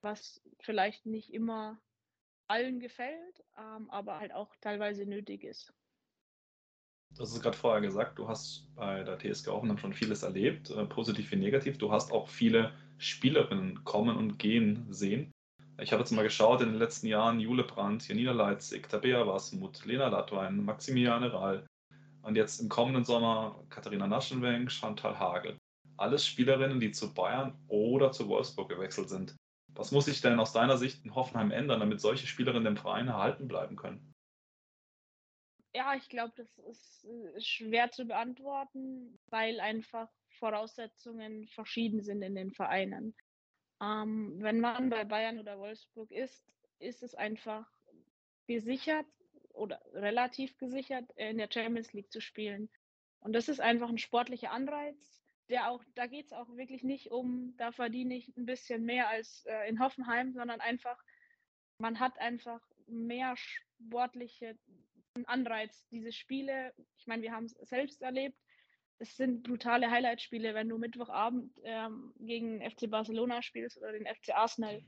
was 0.01 0.41
vielleicht 0.61 1.05
nicht 1.05 1.31
immer 1.35 1.79
allen 2.49 2.81
gefällt, 2.81 3.45
ähm, 3.59 3.91
aber 3.91 4.19
halt 4.19 4.33
auch 4.33 4.55
teilweise 4.61 5.07
nötig 5.07 5.45
ist. 5.45 5.73
Hast 7.19 7.35
es 7.35 7.41
gerade 7.41 7.57
vorher 7.57 7.81
gesagt, 7.81 8.19
du 8.19 8.29
hast 8.29 8.67
bei 8.75 9.03
der 9.03 9.19
TSG 9.19 9.49
Hoffenheim 9.49 9.79
schon 9.79 9.95
vieles 9.95 10.23
erlebt, 10.23 10.71
äh, 10.71 10.85
positiv 10.85 11.31
wie 11.31 11.37
negativ. 11.37 11.79
Du 11.79 11.91
hast 11.91 12.13
auch 12.13 12.29
viele 12.29 12.73
Spielerinnen 12.99 13.83
kommen 13.85 14.17
und 14.17 14.39
gehen 14.39 14.87
sehen. 14.91 15.33
Ich 15.81 15.93
habe 15.93 16.03
jetzt 16.03 16.11
mal 16.11 16.23
geschaut 16.23 16.61
in 16.61 16.71
den 16.71 16.79
letzten 16.79 17.07
Jahren, 17.07 17.41
Jule 17.41 17.65
Brandt, 17.65 18.09
Janina 18.09 18.33
Leitzig, 18.33 18.89
Tabea 18.89 19.27
Wasmut, 19.27 19.85
Lena 19.85 20.09
Latwein, 20.09 20.65
Maximiliane 20.65 21.33
Rahl, 21.33 21.67
und 22.23 22.37
jetzt 22.37 22.61
im 22.61 22.69
kommenden 22.69 23.05
Sommer 23.05 23.65
Katharina 23.71 24.07
Naschenwenk, 24.07 24.71
Chantal 24.71 25.19
Hagel. 25.19 25.57
Alles 25.97 26.27
Spielerinnen, 26.27 26.81
die 26.81 26.93
zu 26.93 27.13
Bayern 27.15 27.57
oder 27.69 28.13
zu 28.13 28.29
Wolfsburg 28.29 28.69
gewechselt 28.69 29.09
sind. 29.09 29.35
Was 29.79 29.93
muss 29.93 30.07
sich 30.07 30.21
denn 30.21 30.41
aus 30.41 30.53
deiner 30.53 30.77
Sicht 30.77 31.05
in 31.05 31.15
Hoffenheim 31.15 31.53
ändern, 31.53 31.79
damit 31.79 32.01
solche 32.01 32.27
Spielerinnen 32.27 32.67
im 32.67 32.77
Verein 32.77 33.07
erhalten 33.07 33.47
bleiben 33.47 33.77
können? 33.77 34.13
Ja, 35.73 35.95
ich 35.95 36.09
glaube, 36.09 36.33
das 36.35 36.59
ist 36.59 37.05
äh, 37.05 37.41
schwer 37.41 37.93
zu 37.93 38.05
beantworten, 38.05 39.21
weil 39.27 39.61
einfach 39.61 40.09
Voraussetzungen 40.41 41.47
verschieden 41.47 42.03
sind 42.03 42.23
in 42.23 42.35
den 42.35 42.51
Vereinen. 42.51 43.15
Ähm, 43.81 44.39
wenn 44.41 44.59
man 44.59 44.91
bei 44.91 45.05
Bayern 45.05 45.39
oder 45.39 45.61
Wolfsburg 45.61 46.11
ist, 46.11 46.53
ist 46.81 47.05
es 47.05 47.15
einfach 47.15 47.71
gesichert 48.49 49.07
oder 49.53 49.81
relativ 49.93 50.59
gesichert, 50.59 51.05
in 51.15 51.39
der 51.39 51.49
Champions 51.53 51.93
League 51.93 52.11
zu 52.11 52.21
spielen. 52.21 52.69
Und 53.21 53.33
das 53.33 53.49
ist 53.49 53.61
einfach 53.61 53.91
ein 53.91 53.99
sportlicher 53.99 54.51
Anreiz, 54.51 55.23
der 55.49 55.71
auch, 55.71 55.83
da 55.95 56.07
geht 56.07 56.27
es 56.27 56.33
auch 56.33 56.49
wirklich 56.57 56.83
nicht 56.83 57.11
um, 57.11 57.55
da 57.57 57.73
verdiene 57.73 58.17
ich 58.17 58.37
ein 58.37 58.47
bisschen 58.47 58.85
mehr 58.85 59.09
als 59.09 59.45
äh, 59.47 59.69
in 59.69 59.81
Hoffenheim, 59.81 60.33
sondern 60.33 60.61
einfach, 60.61 61.03
man 61.79 62.01
hat 62.01 62.19
einfach 62.19 62.61
mehr 62.87 63.35
sportliche 63.37 64.59
Anreiz, 65.27 65.87
diese 65.91 66.13
Spiele. 66.13 66.73
Ich 66.97 67.07
meine, 67.07 67.23
wir 67.23 67.33
haben 67.33 67.47
es 67.47 67.53
selbst 67.69 68.03
erlebt. 68.03 68.39
Es 68.99 69.17
sind 69.17 69.43
brutale 69.45 69.91
Highlight-Spiele, 69.91 70.55
wenn 70.55 70.69
du 70.69 70.79
Mittwochabend 70.79 71.53
ähm, 71.63 72.13
gegen 72.19 72.61
FC 72.69 72.91
Barcelona 72.91 73.43
spielst 73.43 73.79
oder 73.79 73.93
den 73.93 74.07
FC 74.07 74.35
Arsenal. 74.35 74.83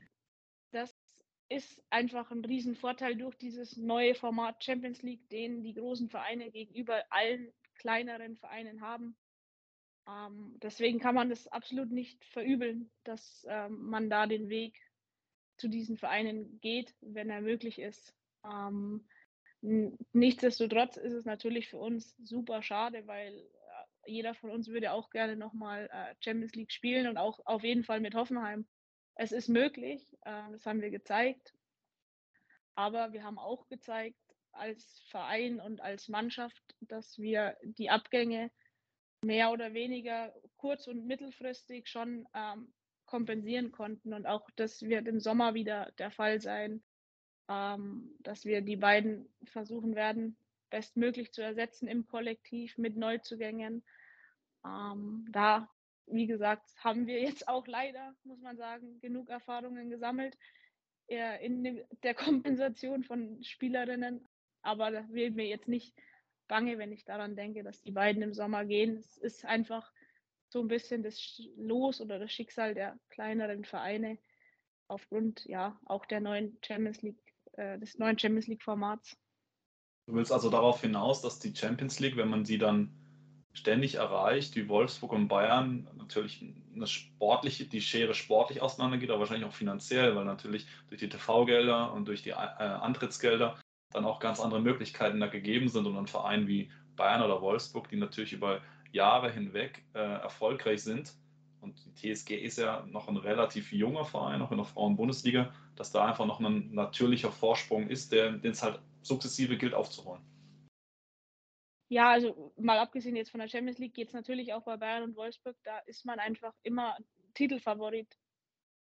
Das 0.71 0.93
ist 1.49 1.81
einfach 1.89 2.31
ein 2.31 2.45
Riesenvorteil 2.45 3.15
durch 3.15 3.35
dieses 3.35 3.77
neue 3.77 4.15
Format 4.15 4.63
Champions 4.63 5.01
League, 5.01 5.27
den 5.29 5.63
die 5.63 5.73
großen 5.73 6.09
Vereine 6.09 6.51
gegenüber 6.51 7.03
allen 7.09 7.51
kleineren 7.75 8.37
Vereinen 8.37 8.81
haben. 8.81 9.17
Ähm, 10.07 10.57
deswegen 10.61 10.99
kann 10.99 11.15
man 11.15 11.29
das 11.29 11.47
absolut 11.47 11.91
nicht 11.91 12.23
verübeln, 12.25 12.89
dass 13.03 13.45
ähm, 13.49 13.89
man 13.89 14.09
da 14.09 14.25
den 14.27 14.49
Weg 14.49 14.79
zu 15.57 15.67
diesen 15.67 15.97
Vereinen 15.97 16.59
geht, 16.61 16.95
wenn 17.01 17.29
er 17.29 17.41
möglich 17.41 17.79
ist. 17.79 18.15
Ähm, 18.43 19.07
nichtsdestotrotz 19.61 20.97
ist 20.97 21.13
es 21.13 21.25
natürlich 21.25 21.69
für 21.69 21.77
uns 21.77 22.15
super 22.17 22.63
schade, 22.63 23.05
weil 23.05 23.33
äh, 23.35 24.11
jeder 24.11 24.33
von 24.33 24.49
uns 24.49 24.67
würde 24.67 24.91
auch 24.91 25.11
gerne 25.11 25.35
nochmal 25.35 25.87
äh, 25.91 26.15
Champions 26.19 26.55
League 26.55 26.71
spielen 26.71 27.07
und 27.07 27.17
auch 27.17 27.39
auf 27.45 27.63
jeden 27.63 27.83
Fall 27.83 27.99
mit 27.99 28.15
Hoffenheim 28.15 28.65
es 29.15 29.31
ist 29.31 29.49
möglich, 29.49 30.17
äh, 30.21 30.51
das 30.51 30.65
haben 30.65 30.81
wir 30.81 30.89
gezeigt. 30.89 31.53
Aber 32.75 33.13
wir 33.13 33.23
haben 33.23 33.37
auch 33.37 33.67
gezeigt 33.67 34.17
als 34.51 35.01
Verein 35.09 35.59
und 35.59 35.81
als 35.81 36.07
Mannschaft, 36.07 36.75
dass 36.79 37.17
wir 37.17 37.57
die 37.61 37.89
Abgänge 37.89 38.51
mehr 39.23 39.51
oder 39.51 39.73
weniger 39.73 40.33
kurz- 40.57 40.87
und 40.87 41.05
mittelfristig 41.05 41.87
schon 41.87 42.27
ähm, 42.33 42.73
kompensieren 43.05 43.71
konnten. 43.71 44.13
Und 44.13 44.25
auch 44.25 44.49
das 44.55 44.81
wird 44.81 45.07
im 45.07 45.19
Sommer 45.19 45.53
wieder 45.53 45.91
der 45.97 46.11
Fall 46.11 46.41
sein, 46.41 46.81
ähm, 47.49 48.15
dass 48.19 48.45
wir 48.45 48.61
die 48.61 48.77
beiden 48.77 49.29
versuchen 49.45 49.95
werden, 49.95 50.37
bestmöglich 50.69 51.31
zu 51.31 51.41
ersetzen 51.41 51.87
im 51.87 52.07
Kollektiv 52.07 52.77
mit 52.77 52.95
Neuzugängen. 52.97 53.83
Ähm, 54.65 55.27
da 55.31 55.69
wie 56.11 56.27
gesagt, 56.27 56.69
haben 56.77 57.07
wir 57.07 57.21
jetzt 57.21 57.47
auch 57.47 57.67
leider, 57.67 58.15
muss 58.23 58.41
man 58.41 58.57
sagen, 58.57 58.99
genug 58.99 59.29
Erfahrungen 59.29 59.89
gesammelt 59.89 60.37
in 61.07 61.81
der 62.03 62.13
Kompensation 62.13 63.03
von 63.03 63.43
Spielerinnen. 63.43 64.27
Aber 64.61 64.91
da 64.91 65.09
wird 65.09 65.35
mir 65.35 65.47
jetzt 65.47 65.67
nicht 65.67 65.93
bange, 66.51 66.77
wenn 66.77 66.91
ich 66.91 67.05
daran 67.05 67.37
denke, 67.37 67.63
dass 67.63 67.81
die 67.81 67.93
beiden 67.93 68.21
im 68.21 68.33
Sommer 68.33 68.65
gehen. 68.65 68.97
Es 68.97 69.17
ist 69.17 69.45
einfach 69.45 69.89
so 70.49 70.59
ein 70.59 70.67
bisschen 70.67 71.01
das 71.01 71.41
Los 71.55 72.01
oder 72.01 72.19
das 72.19 72.29
Schicksal 72.29 72.73
der 72.73 72.99
kleineren 73.09 73.63
Vereine 73.63 74.17
aufgrund 74.89 75.45
ja 75.45 75.79
auch 75.85 76.05
der 76.05 76.19
neuen 76.19 76.57
Champions 76.61 77.01
League, 77.03 77.23
äh, 77.53 77.79
des 77.79 77.97
neuen 77.97 78.19
Champions 78.19 78.47
League 78.47 78.63
Formats. 78.63 79.15
Du 80.07 80.13
willst 80.13 80.33
also 80.33 80.49
darauf 80.49 80.81
hinaus, 80.81 81.21
dass 81.21 81.39
die 81.39 81.55
Champions 81.55 82.01
League, 82.01 82.17
wenn 82.17 82.27
man 82.27 82.43
sie 82.43 82.57
dann 82.57 82.93
ständig 83.53 83.95
erreicht, 83.95 84.57
wie 84.57 84.67
Wolfsburg 84.67 85.13
und 85.13 85.29
Bayern 85.29 85.89
natürlich 85.95 86.43
eine 86.75 86.87
sportliche, 86.87 87.63
die 87.63 87.79
Schere 87.79 88.13
sportlich 88.13 88.61
auseinandergeht, 88.61 89.09
aber 89.09 89.21
wahrscheinlich 89.21 89.47
auch 89.47 89.53
finanziell, 89.53 90.17
weil 90.17 90.25
natürlich 90.25 90.67
durch 90.89 90.99
die 90.99 91.07
TV-Gelder 91.07 91.93
und 91.93 92.09
durch 92.09 92.23
die 92.23 92.31
äh, 92.31 92.33
Antrittsgelder 92.33 93.57
dann 93.91 94.05
auch 94.05 94.19
ganz 94.19 94.39
andere 94.39 94.61
Möglichkeiten 94.61 95.19
da 95.19 95.27
gegeben 95.27 95.69
sind 95.69 95.85
und 95.85 95.97
ein 95.97 96.07
Verein 96.07 96.47
wie 96.47 96.71
Bayern 96.95 97.21
oder 97.21 97.41
Wolfsburg, 97.41 97.89
die 97.89 97.97
natürlich 97.97 98.33
über 98.33 98.61
Jahre 98.91 99.31
hinweg 99.31 99.83
äh, 99.93 99.99
erfolgreich 99.99 100.83
sind. 100.83 101.13
Und 101.61 101.79
die 101.85 102.13
TSG 102.13 102.31
ist 102.35 102.57
ja 102.57 102.85
noch 102.87 103.07
ein 103.07 103.17
relativ 103.17 103.71
junger 103.71 104.05
Verein, 104.05 104.41
auch 104.41 104.51
in 104.51 104.57
der 104.57 104.65
Frauen-Bundesliga, 104.65 105.53
dass 105.75 105.91
da 105.91 106.07
einfach 106.07 106.25
noch 106.25 106.39
ein 106.39 106.73
natürlicher 106.73 107.31
Vorsprung 107.31 107.87
ist, 107.87 108.11
den 108.11 108.43
es 108.43 108.63
halt 108.63 108.79
sukzessive 109.03 109.57
gilt 109.57 109.73
aufzuholen. 109.73 110.23
Ja, 111.89 112.09
also 112.09 112.53
mal 112.57 112.79
abgesehen 112.79 113.15
jetzt 113.15 113.31
von 113.31 113.41
der 113.41 113.49
Champions 113.49 113.77
League 113.77 113.93
geht 113.93 114.07
es 114.07 114.13
natürlich 114.13 114.53
auch 114.53 114.63
bei 114.63 114.77
Bayern 114.77 115.03
und 115.03 115.17
Wolfsburg. 115.17 115.57
Da 115.63 115.79
ist 115.79 116.05
man 116.05 116.19
einfach 116.19 116.53
immer 116.63 116.97
Titelfavorit, 117.33 118.17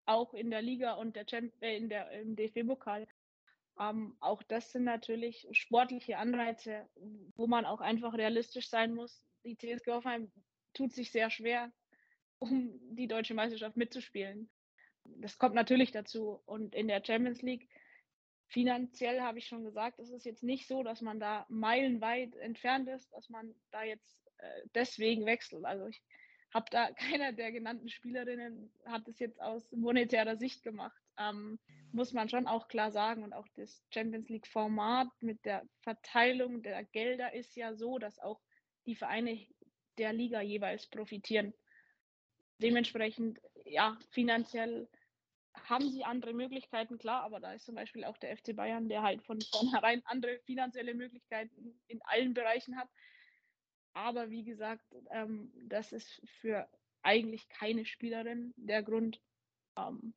auch 0.05 0.35
in 0.35 0.51
der 0.51 0.63
Liga 0.63 0.93
und 0.93 1.17
der 1.17 1.25
Champ 1.25 1.53
äh, 1.61 1.77
in 1.77 1.89
der, 1.89 2.11
im 2.13 2.37
DFB-Pokal. 2.37 3.07
Ähm, 3.79 4.17
auch 4.21 4.43
das 4.43 4.73
sind 4.73 4.85
natürlich 4.85 5.47
sportliche 5.53 6.19
Anreize, 6.19 6.89
wo 7.37 7.47
man 7.47 7.65
auch 7.65 7.81
einfach 7.81 8.15
realistisch 8.15 8.69
sein 8.69 8.95
muss. 8.95 9.23
Die 9.45 9.57
TSG 9.57 9.93
Hoffenheim 9.93 10.31
tut 10.75 10.93
sich 10.93 11.13
sehr 11.13 11.31
schwer, 11.31 11.73
um 12.39 12.79
die 12.95 13.09
deutsche 13.09 13.35
Meisterschaft 13.35 13.77
mitzuspielen. 13.77 14.51
Das 15.05 15.39
kommt 15.39 15.55
natürlich 15.55 15.93
dazu. 15.93 16.43
Und 16.45 16.75
in 16.75 16.89
der 16.89 17.03
Champions 17.05 17.43
League 17.43 17.69
Finanziell 18.51 19.21
habe 19.21 19.39
ich 19.39 19.47
schon 19.47 19.63
gesagt, 19.63 19.99
es 19.99 20.11
ist 20.11 20.25
jetzt 20.25 20.43
nicht 20.43 20.67
so, 20.67 20.83
dass 20.83 21.03
man 21.03 21.21
da 21.21 21.45
meilenweit 21.51 22.35
entfernt 22.37 22.89
ist, 22.89 23.13
dass 23.13 23.29
man 23.29 23.55
da 23.71 23.83
jetzt 23.83 24.27
äh, 24.39 24.63
deswegen 24.75 25.27
wechselt. 25.27 25.67
Also 25.67 25.87
ich 25.87 26.03
habe 26.55 26.65
da 26.71 26.91
keiner 26.93 27.33
der 27.33 27.53
genannten 27.53 27.91
Spielerinnen 27.91 28.73
hat 28.87 29.07
es 29.07 29.19
jetzt 29.19 29.41
aus 29.43 29.71
monetärer 29.73 30.37
Sicht 30.37 30.63
gemacht. 30.63 30.99
Ähm, 31.19 31.59
muss 31.93 32.13
man 32.13 32.29
schon 32.29 32.47
auch 32.47 32.69
klar 32.69 32.91
sagen. 32.91 33.23
Und 33.23 33.33
auch 33.33 33.47
das 33.57 33.83
Champions 33.93 34.29
League-Format 34.29 35.09
mit 35.21 35.45
der 35.45 35.67
Verteilung 35.83 36.63
der 36.63 36.85
Gelder 36.85 37.33
ist 37.35 37.57
ja 37.57 37.75
so, 37.75 37.99
dass 37.99 38.19
auch 38.19 38.41
die 38.87 38.95
Vereine 38.95 39.47
der 39.99 40.13
Liga 40.13 40.41
jeweils 40.41 40.87
profitieren. 40.87 41.53
Dementsprechend, 42.61 43.39
ja, 43.65 43.99
finanziell 44.11 44.89
haben 45.65 45.91
sie 45.91 46.05
andere 46.05 46.33
Möglichkeiten, 46.33 46.99
klar, 46.99 47.23
aber 47.23 47.41
da 47.41 47.53
ist 47.53 47.65
zum 47.65 47.75
Beispiel 47.75 48.05
auch 48.05 48.17
der 48.19 48.37
FC 48.37 48.55
Bayern, 48.55 48.89
der 48.89 49.03
halt 49.03 49.23
von 49.25 49.41
vornherein 49.41 50.03
andere 50.07 50.39
finanzielle 50.47 50.95
Möglichkeiten 50.95 51.81
in 51.89 52.01
allen 52.03 52.35
Bereichen 52.35 52.77
hat. 52.77 52.89
Aber 53.93 54.31
wie 54.31 54.45
gesagt, 54.45 54.85
ähm, 55.11 55.53
das 55.69 55.93
ist 55.93 56.23
für 56.41 56.69
eigentlich 57.03 57.49
keine 57.49 57.85
Spielerin 57.85 58.53
der 58.57 58.83
Grund. 58.83 59.21
Ähm, 59.77 60.15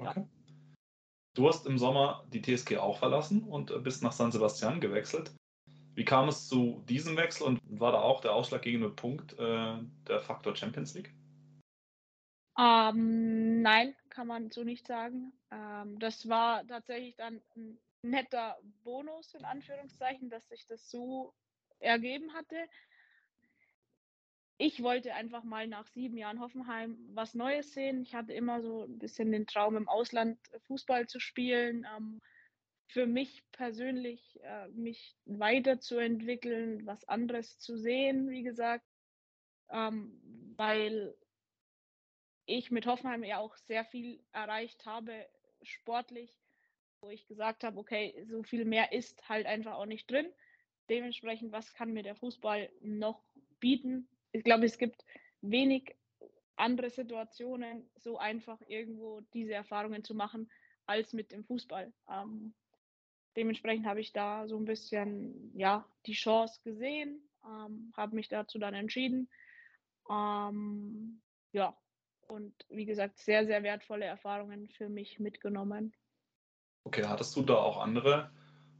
ja. 0.00 0.10
okay. 0.10 0.26
Du 1.34 1.48
hast 1.48 1.66
im 1.66 1.78
Sommer 1.78 2.26
die 2.32 2.42
TSG 2.42 2.78
auch 2.78 2.98
verlassen 2.98 3.44
und 3.44 3.84
bist 3.84 4.02
nach 4.02 4.12
San 4.12 4.32
Sebastian 4.32 4.80
gewechselt. 4.80 5.32
Wie 5.94 6.04
kam 6.04 6.28
es 6.28 6.48
zu 6.48 6.82
diesem 6.88 7.16
Wechsel 7.16 7.46
und 7.46 7.60
war 7.68 7.92
da 7.92 8.00
auch 8.00 8.20
der 8.20 8.34
ausschlaggebende 8.34 8.90
Punkt 8.90 9.38
äh, 9.38 9.76
der 10.08 10.20
Faktor 10.20 10.56
Champions 10.56 10.94
League? 10.94 11.14
Ähm, 12.58 13.62
nein, 13.62 13.94
kann 14.08 14.26
man 14.26 14.50
so 14.50 14.64
nicht 14.64 14.86
sagen. 14.86 15.32
Ähm, 15.50 15.98
das 15.98 16.28
war 16.28 16.66
tatsächlich 16.66 17.16
dann 17.16 17.40
ein 17.56 17.78
netter 18.02 18.58
Bonus, 18.82 19.34
in 19.34 19.44
Anführungszeichen, 19.44 20.30
dass 20.30 20.48
sich 20.48 20.66
das 20.66 20.90
so 20.90 21.32
ergeben 21.78 22.32
hatte. 22.34 22.56
Ich 24.62 24.82
wollte 24.82 25.14
einfach 25.14 25.42
mal 25.42 25.66
nach 25.66 25.86
sieben 25.86 26.18
Jahren 26.18 26.38
Hoffenheim 26.38 26.98
was 27.14 27.34
Neues 27.34 27.72
sehen. 27.72 28.02
Ich 28.02 28.14
hatte 28.14 28.34
immer 28.34 28.60
so 28.60 28.82
ein 28.82 28.98
bisschen 28.98 29.32
den 29.32 29.46
Traum, 29.46 29.74
im 29.74 29.88
Ausland 29.88 30.38
Fußball 30.66 31.06
zu 31.08 31.18
spielen. 31.18 31.86
Ähm, 31.96 32.20
für 32.88 33.06
mich 33.06 33.42
persönlich 33.52 34.38
äh, 34.42 34.68
mich 34.68 35.16
weiterzuentwickeln, 35.24 36.84
was 36.84 37.08
anderes 37.08 37.58
zu 37.58 37.78
sehen, 37.78 38.28
wie 38.28 38.42
gesagt, 38.42 38.84
ähm, 39.70 40.20
weil 40.58 41.16
ich 42.44 42.70
mit 42.70 42.84
Hoffenheim 42.84 43.24
ja 43.24 43.38
auch 43.38 43.56
sehr 43.56 43.86
viel 43.86 44.22
erreicht 44.32 44.84
habe, 44.84 45.26
sportlich, 45.62 46.36
wo 47.00 47.08
ich 47.08 47.26
gesagt 47.26 47.64
habe, 47.64 47.78
okay, 47.78 48.26
so 48.28 48.42
viel 48.42 48.66
mehr 48.66 48.92
ist 48.92 49.26
halt 49.26 49.46
einfach 49.46 49.76
auch 49.76 49.86
nicht 49.86 50.10
drin. 50.10 50.30
Dementsprechend, 50.90 51.50
was 51.50 51.72
kann 51.72 51.94
mir 51.94 52.02
der 52.02 52.14
Fußball 52.14 52.70
noch 52.82 53.22
bieten? 53.58 54.06
Ich 54.32 54.44
glaube, 54.44 54.66
es 54.66 54.78
gibt 54.78 55.04
wenig 55.40 55.94
andere 56.56 56.90
Situationen, 56.90 57.88
so 57.96 58.18
einfach 58.18 58.60
irgendwo 58.68 59.20
diese 59.32 59.54
Erfahrungen 59.54 60.04
zu 60.04 60.14
machen, 60.14 60.50
als 60.86 61.12
mit 61.12 61.32
dem 61.32 61.44
Fußball. 61.44 61.92
Ähm, 62.10 62.54
dementsprechend 63.36 63.86
habe 63.86 64.00
ich 64.00 64.12
da 64.12 64.46
so 64.46 64.58
ein 64.58 64.64
bisschen 64.64 65.56
ja 65.56 65.86
die 66.06 66.12
Chance 66.12 66.60
gesehen, 66.62 67.20
ähm, 67.44 67.92
habe 67.96 68.16
mich 68.16 68.28
dazu 68.28 68.58
dann 68.58 68.74
entschieden. 68.74 69.28
Ähm, 70.10 71.22
ja, 71.52 71.76
und 72.28 72.54
wie 72.68 72.84
gesagt, 72.84 73.18
sehr, 73.18 73.46
sehr 73.46 73.62
wertvolle 73.62 74.04
Erfahrungen 74.04 74.68
für 74.68 74.88
mich 74.88 75.18
mitgenommen. 75.18 75.94
Okay, 76.84 77.04
hattest 77.04 77.34
du 77.36 77.42
da 77.42 77.54
auch 77.54 77.78
andere 77.78 78.30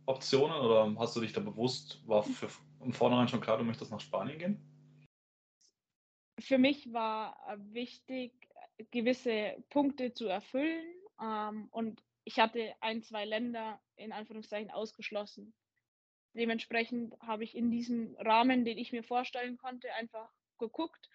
Optionen 0.07 0.57
oder 0.61 0.95
hast 0.99 1.17
du 1.17 1.21
dich 1.21 1.33
da 1.33 1.41
bewusst, 1.41 2.07
war 2.07 2.23
für 2.23 2.49
im 2.81 2.93
Vornherein 2.93 3.29
schon 3.29 3.41
klar, 3.41 3.59
du 3.59 3.65
möchtest 3.65 3.91
nach 3.91 4.01
Spanien 4.01 4.39
gehen? 4.39 4.80
Für 6.41 6.59
mich 6.59 6.93
war 6.93 7.37
äh, 7.49 7.57
wichtig, 7.75 8.33
gewisse 8.91 9.63
Punkte 9.71 10.13
zu 10.13 10.27
erfüllen 10.27 10.87
ähm, 11.21 11.69
und 11.71 12.03
ich 12.25 12.39
hatte 12.39 12.75
ein, 12.81 13.03
zwei 13.03 13.25
Länder 13.25 13.81
in 13.97 14.13
Anführungszeichen 14.13 14.71
ausgeschlossen. 14.71 15.53
Dementsprechend 16.35 17.19
habe 17.21 17.45
ich 17.45 17.57
in 17.57 17.71
diesem 17.71 18.15
Rahmen, 18.17 18.65
den 18.65 18.79
ich 18.79 18.93
mir 18.93 19.03
vorstellen 19.03 19.57
konnte, 19.57 19.93
einfach 19.95 20.31
geguckt, 20.59 21.09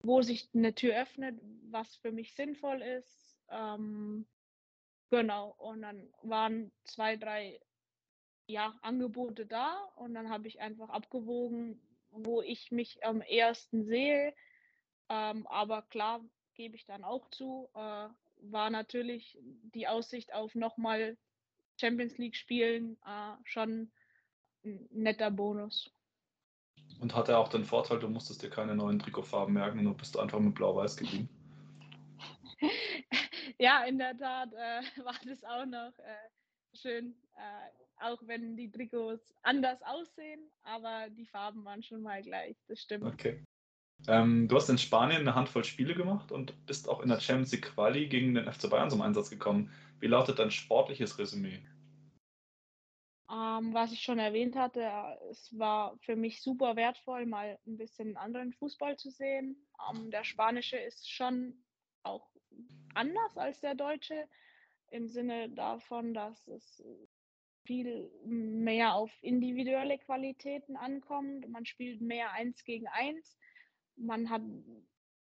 wo 0.00 0.20
sich 0.20 0.50
eine 0.54 0.74
Tür 0.74 1.00
öffnet, 1.00 1.40
was 1.70 1.96
für 1.96 2.12
mich 2.12 2.34
sinnvoll 2.34 2.82
ist. 2.82 3.40
Ähm, 3.48 4.26
genau, 5.10 5.54
und 5.58 5.82
dann 5.82 6.12
waren 6.22 6.72
zwei, 6.84 7.16
drei 7.16 7.58
ja, 8.46 8.78
Angebote 8.82 9.46
da 9.46 9.76
und 9.96 10.12
dann 10.14 10.28
habe 10.28 10.48
ich 10.48 10.60
einfach 10.60 10.90
abgewogen, 10.90 11.80
wo 12.16 12.42
ich 12.42 12.70
mich 12.70 13.04
am 13.04 13.20
ersten 13.20 13.84
sehe. 13.84 14.34
Ähm, 15.08 15.46
aber 15.46 15.82
klar 15.82 16.20
gebe 16.54 16.76
ich 16.76 16.86
dann 16.86 17.04
auch 17.04 17.28
zu, 17.30 17.68
äh, 17.74 18.08
war 18.50 18.70
natürlich 18.70 19.38
die 19.74 19.88
Aussicht 19.88 20.32
auf 20.32 20.54
nochmal 20.54 21.16
Champions 21.80 22.16
League 22.18 22.36
spielen 22.36 22.96
äh, 23.04 23.34
schon 23.44 23.90
ein 24.64 24.88
netter 24.90 25.30
Bonus. 25.30 25.90
Und 27.00 27.14
hatte 27.14 27.36
auch 27.36 27.48
den 27.48 27.64
Vorteil, 27.64 27.98
du 27.98 28.08
musstest 28.08 28.42
dir 28.42 28.50
keine 28.50 28.74
neuen 28.74 28.98
Trikotfarben 28.98 29.52
merken 29.52 29.80
und 29.80 29.84
du 29.84 29.94
bist 29.94 30.18
einfach 30.18 30.38
mit 30.38 30.54
Blau-Weiß 30.54 30.96
geblieben. 30.96 31.28
ja, 33.58 33.84
in 33.84 33.98
der 33.98 34.16
Tat 34.16 34.52
äh, 34.52 34.82
war 35.04 35.16
das 35.26 35.42
auch 35.44 35.66
noch 35.66 35.98
äh, 35.98 36.28
schön, 36.76 37.14
äh, 37.36 38.04
auch 38.04 38.18
wenn 38.26 38.56
die 38.56 38.70
Trikots 38.70 39.34
anders 39.42 39.80
aussehen, 39.82 40.40
aber 40.62 41.08
die 41.10 41.26
Farben 41.26 41.64
waren 41.64 41.82
schon 41.82 42.02
mal 42.02 42.22
gleich, 42.22 42.56
das 42.68 42.80
stimmt. 42.80 43.04
Okay. 43.04 43.42
Ähm, 44.06 44.48
du 44.48 44.56
hast 44.56 44.68
in 44.68 44.78
Spanien 44.78 45.20
eine 45.20 45.34
Handvoll 45.34 45.64
Spiele 45.64 45.94
gemacht 45.94 46.32
und 46.32 46.66
bist 46.66 46.88
auch 46.88 47.00
in 47.00 47.08
der 47.08 47.20
Champions 47.20 47.52
League 47.52 47.72
Quali 47.74 48.08
gegen 48.08 48.34
den 48.34 48.52
FC 48.52 48.68
Bayern 48.68 48.90
zum 48.90 49.00
Einsatz 49.00 49.30
gekommen. 49.30 49.70
Wie 50.00 50.08
lautet 50.08 50.38
dein 50.38 50.50
sportliches 50.50 51.18
Resümee? 51.18 51.62
Ähm, 53.30 53.72
was 53.72 53.92
ich 53.92 54.02
schon 54.02 54.18
erwähnt 54.18 54.54
hatte, 54.54 54.86
es 55.30 55.58
war 55.58 55.96
für 56.00 56.14
mich 56.14 56.42
super 56.42 56.76
wertvoll, 56.76 57.24
mal 57.24 57.58
ein 57.66 57.78
bisschen 57.78 58.16
anderen 58.16 58.52
Fußball 58.52 58.98
zu 58.98 59.10
sehen. 59.10 59.56
Ähm, 59.90 60.10
der 60.10 60.24
spanische 60.24 60.76
ist 60.76 61.10
schon 61.10 61.54
auch 62.02 62.28
anders 62.94 63.36
als 63.36 63.60
der 63.60 63.74
deutsche, 63.74 64.28
im 64.94 65.08
Sinne 65.08 65.50
davon, 65.50 66.14
dass 66.14 66.46
es 66.46 66.82
viel 67.66 68.10
mehr 68.24 68.94
auf 68.94 69.10
individuelle 69.22 69.98
Qualitäten 69.98 70.76
ankommt. 70.76 71.48
Man 71.48 71.66
spielt 71.66 72.00
mehr 72.00 72.30
eins 72.32 72.64
gegen 72.64 72.86
eins. 72.88 73.36
Man 73.96 74.30
hat, 74.30 74.42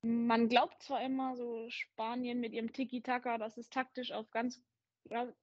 man 0.02 0.48
glaubt 0.48 0.82
zwar 0.82 1.02
immer 1.02 1.36
so 1.36 1.68
Spanien 1.70 2.40
mit 2.40 2.52
ihrem 2.52 2.72
Tiki-Taka, 2.72 3.38
das 3.38 3.56
ist 3.56 3.72
taktisch 3.72 4.12
auf 4.12 4.30
ganz 4.30 4.62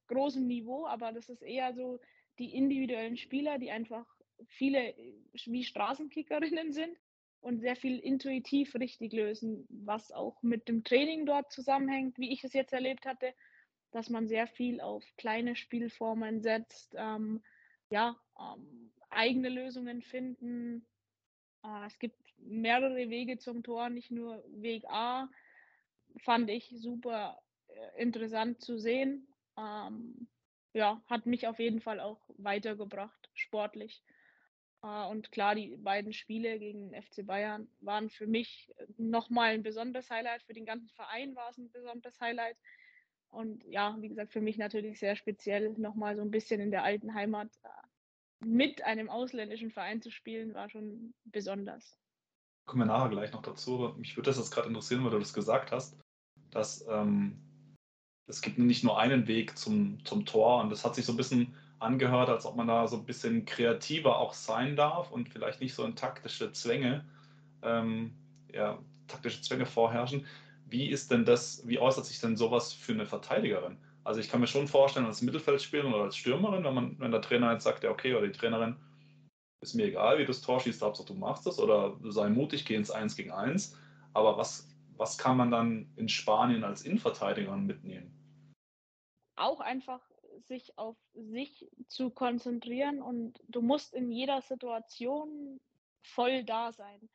großem 0.07 0.45
Niveau, 0.45 0.85
aber 0.85 1.11
das 1.11 1.29
ist 1.29 1.41
eher 1.41 1.73
so 1.73 1.99
die 2.37 2.53
individuellen 2.53 3.17
Spieler, 3.17 3.59
die 3.59 3.71
einfach 3.71 4.05
viele 4.47 4.95
wie 5.45 5.63
Straßenkickerinnen 5.63 6.71
sind 6.71 6.97
und 7.41 7.59
sehr 7.59 7.75
viel 7.75 7.99
intuitiv 7.99 8.75
richtig 8.75 9.13
lösen, 9.13 9.65
was 9.69 10.11
auch 10.11 10.41
mit 10.43 10.67
dem 10.67 10.83
Training 10.83 11.25
dort 11.25 11.51
zusammenhängt, 11.51 12.17
wie 12.17 12.31
ich 12.31 12.43
es 12.43 12.53
jetzt 12.53 12.73
erlebt 12.73 13.05
hatte, 13.05 13.33
dass 13.91 14.09
man 14.09 14.27
sehr 14.27 14.47
viel 14.47 14.81
auf 14.81 15.03
kleine 15.17 15.55
Spielformen 15.55 16.41
setzt, 16.41 16.95
ähm, 16.97 17.41
ja, 17.89 18.15
ähm, 18.39 18.91
eigene 19.09 19.49
Lösungen 19.49 20.01
finden. 20.01 20.85
Äh, 21.63 21.85
es 21.87 21.97
gibt 21.99 22.19
mehrere 22.37 23.09
Wege 23.09 23.37
zum 23.37 23.63
Tor, 23.63 23.89
nicht 23.89 24.11
nur 24.11 24.43
Weg 24.47 24.85
A, 24.87 25.29
fand 26.23 26.49
ich 26.49 26.69
super 26.77 27.41
äh, 27.67 28.01
interessant 28.01 28.61
zu 28.61 28.77
sehen. 28.77 29.27
Ähm, 29.57 30.27
ja, 30.73 31.01
hat 31.07 31.25
mich 31.25 31.47
auf 31.47 31.59
jeden 31.59 31.81
Fall 31.81 31.99
auch 31.99 32.21
weitergebracht, 32.37 33.29
sportlich. 33.33 34.03
Äh, 34.83 35.05
und 35.07 35.31
klar, 35.31 35.55
die 35.55 35.75
beiden 35.77 36.13
Spiele 36.13 36.59
gegen 36.59 36.91
den 36.91 37.01
FC 37.01 37.25
Bayern 37.25 37.67
waren 37.79 38.09
für 38.09 38.27
mich 38.27 38.73
nochmal 38.97 39.53
ein 39.53 39.63
besonderes 39.63 40.09
Highlight. 40.09 40.43
Für 40.43 40.53
den 40.53 40.65
ganzen 40.65 40.89
Verein 40.89 41.35
war 41.35 41.49
es 41.49 41.57
ein 41.57 41.71
besonderes 41.71 42.19
Highlight. 42.19 42.57
Und 43.29 43.63
ja, 43.65 43.95
wie 43.99 44.09
gesagt, 44.09 44.31
für 44.31 44.41
mich 44.41 44.57
natürlich 44.57 44.99
sehr 44.99 45.15
speziell, 45.15 45.73
nochmal 45.77 46.15
so 46.15 46.21
ein 46.21 46.31
bisschen 46.31 46.59
in 46.59 46.71
der 46.71 46.83
alten 46.83 47.13
Heimat 47.13 47.49
äh, 47.63 48.45
mit 48.45 48.83
einem 48.83 49.09
ausländischen 49.09 49.71
Verein 49.71 50.01
zu 50.01 50.11
spielen, 50.11 50.53
war 50.53 50.69
schon 50.69 51.13
besonders. 51.25 51.97
Kommen 52.65 52.83
wir 52.83 52.85
nachher 52.87 53.09
gleich 53.09 53.31
noch 53.31 53.41
dazu. 53.41 53.93
Mich 53.97 54.15
würde 54.15 54.29
das 54.29 54.37
jetzt 54.37 54.51
gerade 54.51 54.67
interessieren, 54.67 55.03
weil 55.03 55.11
du 55.11 55.19
das 55.19 55.33
gesagt 55.33 55.71
hast, 55.71 55.97
dass 56.51 56.85
ähm, 56.87 57.39
es 58.27 58.41
gibt 58.41 58.57
nicht 58.59 58.83
nur 58.83 58.99
einen 58.99 59.27
Weg 59.27 59.57
zum, 59.57 60.03
zum 60.05 60.25
Tor 60.25 60.61
und 60.61 60.69
das 60.69 60.85
hat 60.85 60.95
sich 60.95 61.05
so 61.05 61.13
ein 61.13 61.17
bisschen 61.17 61.53
angehört, 61.79 62.29
als 62.29 62.45
ob 62.45 62.55
man 62.55 62.67
da 62.67 62.87
so 62.87 62.97
ein 62.97 63.05
bisschen 63.05 63.45
kreativer 63.45 64.17
auch 64.17 64.33
sein 64.33 64.75
darf 64.75 65.11
und 65.11 65.29
vielleicht 65.29 65.61
nicht 65.61 65.73
so 65.73 65.83
in 65.85 65.95
taktische 65.95 66.51
Zwänge, 66.51 67.05
ähm, 67.61 68.13
ja, 68.53 68.79
taktische 69.07 69.41
Zwänge 69.41 69.65
vorherrschen. 69.65 70.25
Wie 70.69 70.89
ist 70.89 71.11
denn 71.11 71.25
das, 71.25 71.67
wie 71.67 71.79
äußert 71.79 72.05
sich 72.05 72.19
denn 72.19 72.37
sowas 72.37 72.73
für 72.73 72.93
eine 72.93 73.05
Verteidigerin? 73.05 73.77
Also 74.03 74.19
ich 74.19 74.29
kann 74.29 74.39
mir 74.39 74.47
schon 74.47 74.67
vorstellen, 74.67 75.05
als 75.05 75.21
Mittelfeldspielerin 75.21 75.93
oder 75.93 76.03
als 76.03 76.15
Stürmerin, 76.15 76.63
wenn 76.63 76.73
man, 76.73 76.99
wenn 76.99 77.11
der 77.11 77.21
Trainer 77.21 77.51
jetzt 77.53 77.63
sagt, 77.63 77.83
ja 77.83 77.91
okay, 77.91 78.13
oder 78.13 78.27
die 78.27 78.37
Trainerin, 78.37 78.75
ist 79.61 79.75
mir 79.75 79.85
egal, 79.85 80.17
wie 80.17 80.23
du 80.23 80.27
das 80.27 80.41
Tor 80.41 80.59
schießt, 80.59 80.81
Hauptsache 80.81 81.07
du 81.07 81.13
machst 81.15 81.45
es 81.47 81.59
oder 81.59 81.97
sei 82.03 82.29
mutig, 82.29 82.65
geh 82.65 82.75
ins 82.75 82.91
1 82.91 83.15
gegen 83.15 83.31
1. 83.31 83.77
Aber 84.13 84.37
was, 84.37 84.69
was 84.95 85.17
kann 85.17 85.37
man 85.37 85.51
dann 85.51 85.91
in 85.97 86.07
Spanien 86.07 86.63
als 86.63 86.83
Innenverteidigerin 86.83 87.65
mitnehmen? 87.65 88.19
auch 89.39 89.59
einfach 89.61 90.01
sich 90.47 90.77
auf 90.77 90.97
sich 91.13 91.69
zu 91.87 92.09
konzentrieren 92.09 93.01
und 93.01 93.41
du 93.47 93.61
musst 93.61 93.93
in 93.93 94.11
jeder 94.11 94.41
Situation 94.41 95.59
voll 96.03 96.43
da 96.43 96.71
sein, 96.71 97.09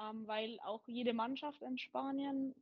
ähm, 0.00 0.26
weil 0.26 0.58
auch 0.64 0.82
jede 0.86 1.12
Mannschaft 1.12 1.62
in 1.62 1.78
Spanien 1.78 2.54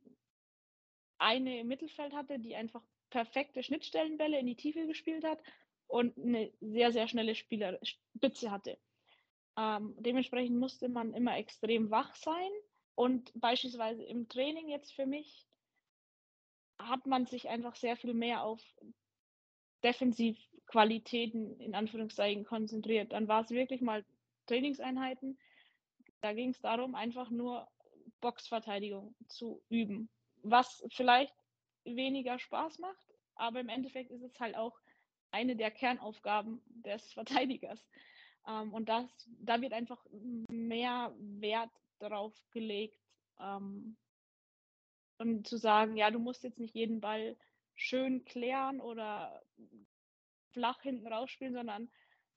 eine 1.17 1.59
im 1.59 1.67
Mittelfeld 1.67 2.13
hatte, 2.13 2.39
die 2.39 2.55
einfach 2.55 2.83
perfekte 3.09 3.63
Schnittstellenbälle 3.63 4.39
in 4.39 4.45
die 4.45 4.55
Tiefe 4.55 4.85
gespielt 4.87 5.23
hat 5.23 5.41
und 5.87 6.17
eine 6.17 6.51
sehr, 6.59 6.91
sehr 6.91 7.07
schnelle 7.07 7.35
Spielerspitze 7.35 8.51
hatte. 8.51 8.77
Ähm, 9.57 9.95
dementsprechend 9.99 10.57
musste 10.57 10.89
man 10.89 11.13
immer 11.13 11.37
extrem 11.37 11.91
wach 11.91 12.15
sein 12.15 12.49
und 12.95 13.31
beispielsweise 13.35 14.03
im 14.03 14.27
Training 14.27 14.69
jetzt 14.69 14.93
für 14.93 15.05
mich 15.05 15.45
hat 16.77 17.05
man 17.05 17.25
sich 17.25 17.47
einfach 17.47 17.75
sehr 17.75 17.95
viel 17.95 18.13
mehr 18.13 18.43
auf 18.43 18.61
Defensivqualitäten 19.83 21.59
in 21.59 21.75
Anführungszeichen 21.75 22.43
konzentriert. 22.43 23.13
Dann 23.13 23.27
war 23.27 23.43
es 23.43 23.49
wirklich 23.49 23.81
mal 23.81 24.03
Trainingseinheiten. 24.47 25.37
Da 26.21 26.33
ging 26.33 26.49
es 26.49 26.59
darum, 26.59 26.95
einfach 26.95 27.29
nur 27.29 27.67
Boxverteidigung 28.19 29.15
zu 29.27 29.61
üben, 29.69 30.09
was 30.45 30.83
vielleicht 30.91 31.35
weniger 31.83 32.39
Spaß 32.39 32.79
macht, 32.79 33.13
aber 33.35 33.59
im 33.59 33.69
Endeffekt 33.69 34.11
ist 34.11 34.23
es 34.23 34.39
halt 34.39 34.55
auch 34.55 34.79
eine 35.31 35.55
der 35.55 35.71
Kernaufgaben 35.71 36.61
des 36.67 37.13
Verteidigers. 37.13 37.85
Ähm, 38.47 38.73
und 38.73 38.89
das, 38.89 39.05
da 39.39 39.61
wird 39.61 39.73
einfach 39.73 40.05
mehr 40.11 41.13
Wert 41.17 41.71
darauf 41.99 42.33
gelegt, 42.51 42.99
ähm, 43.39 43.97
und 45.17 45.47
zu 45.47 45.57
sagen, 45.57 45.95
ja, 45.95 46.11
du 46.11 46.19
musst 46.19 46.43
jetzt 46.43 46.59
nicht 46.59 46.75
jeden 46.75 46.99
Ball 46.99 47.37
schön 47.75 48.25
klären 48.25 48.81
oder 48.81 49.41
flach 50.51 50.81
hinten 50.81 51.07
rausspielen, 51.07 51.53
sondern 51.53 51.89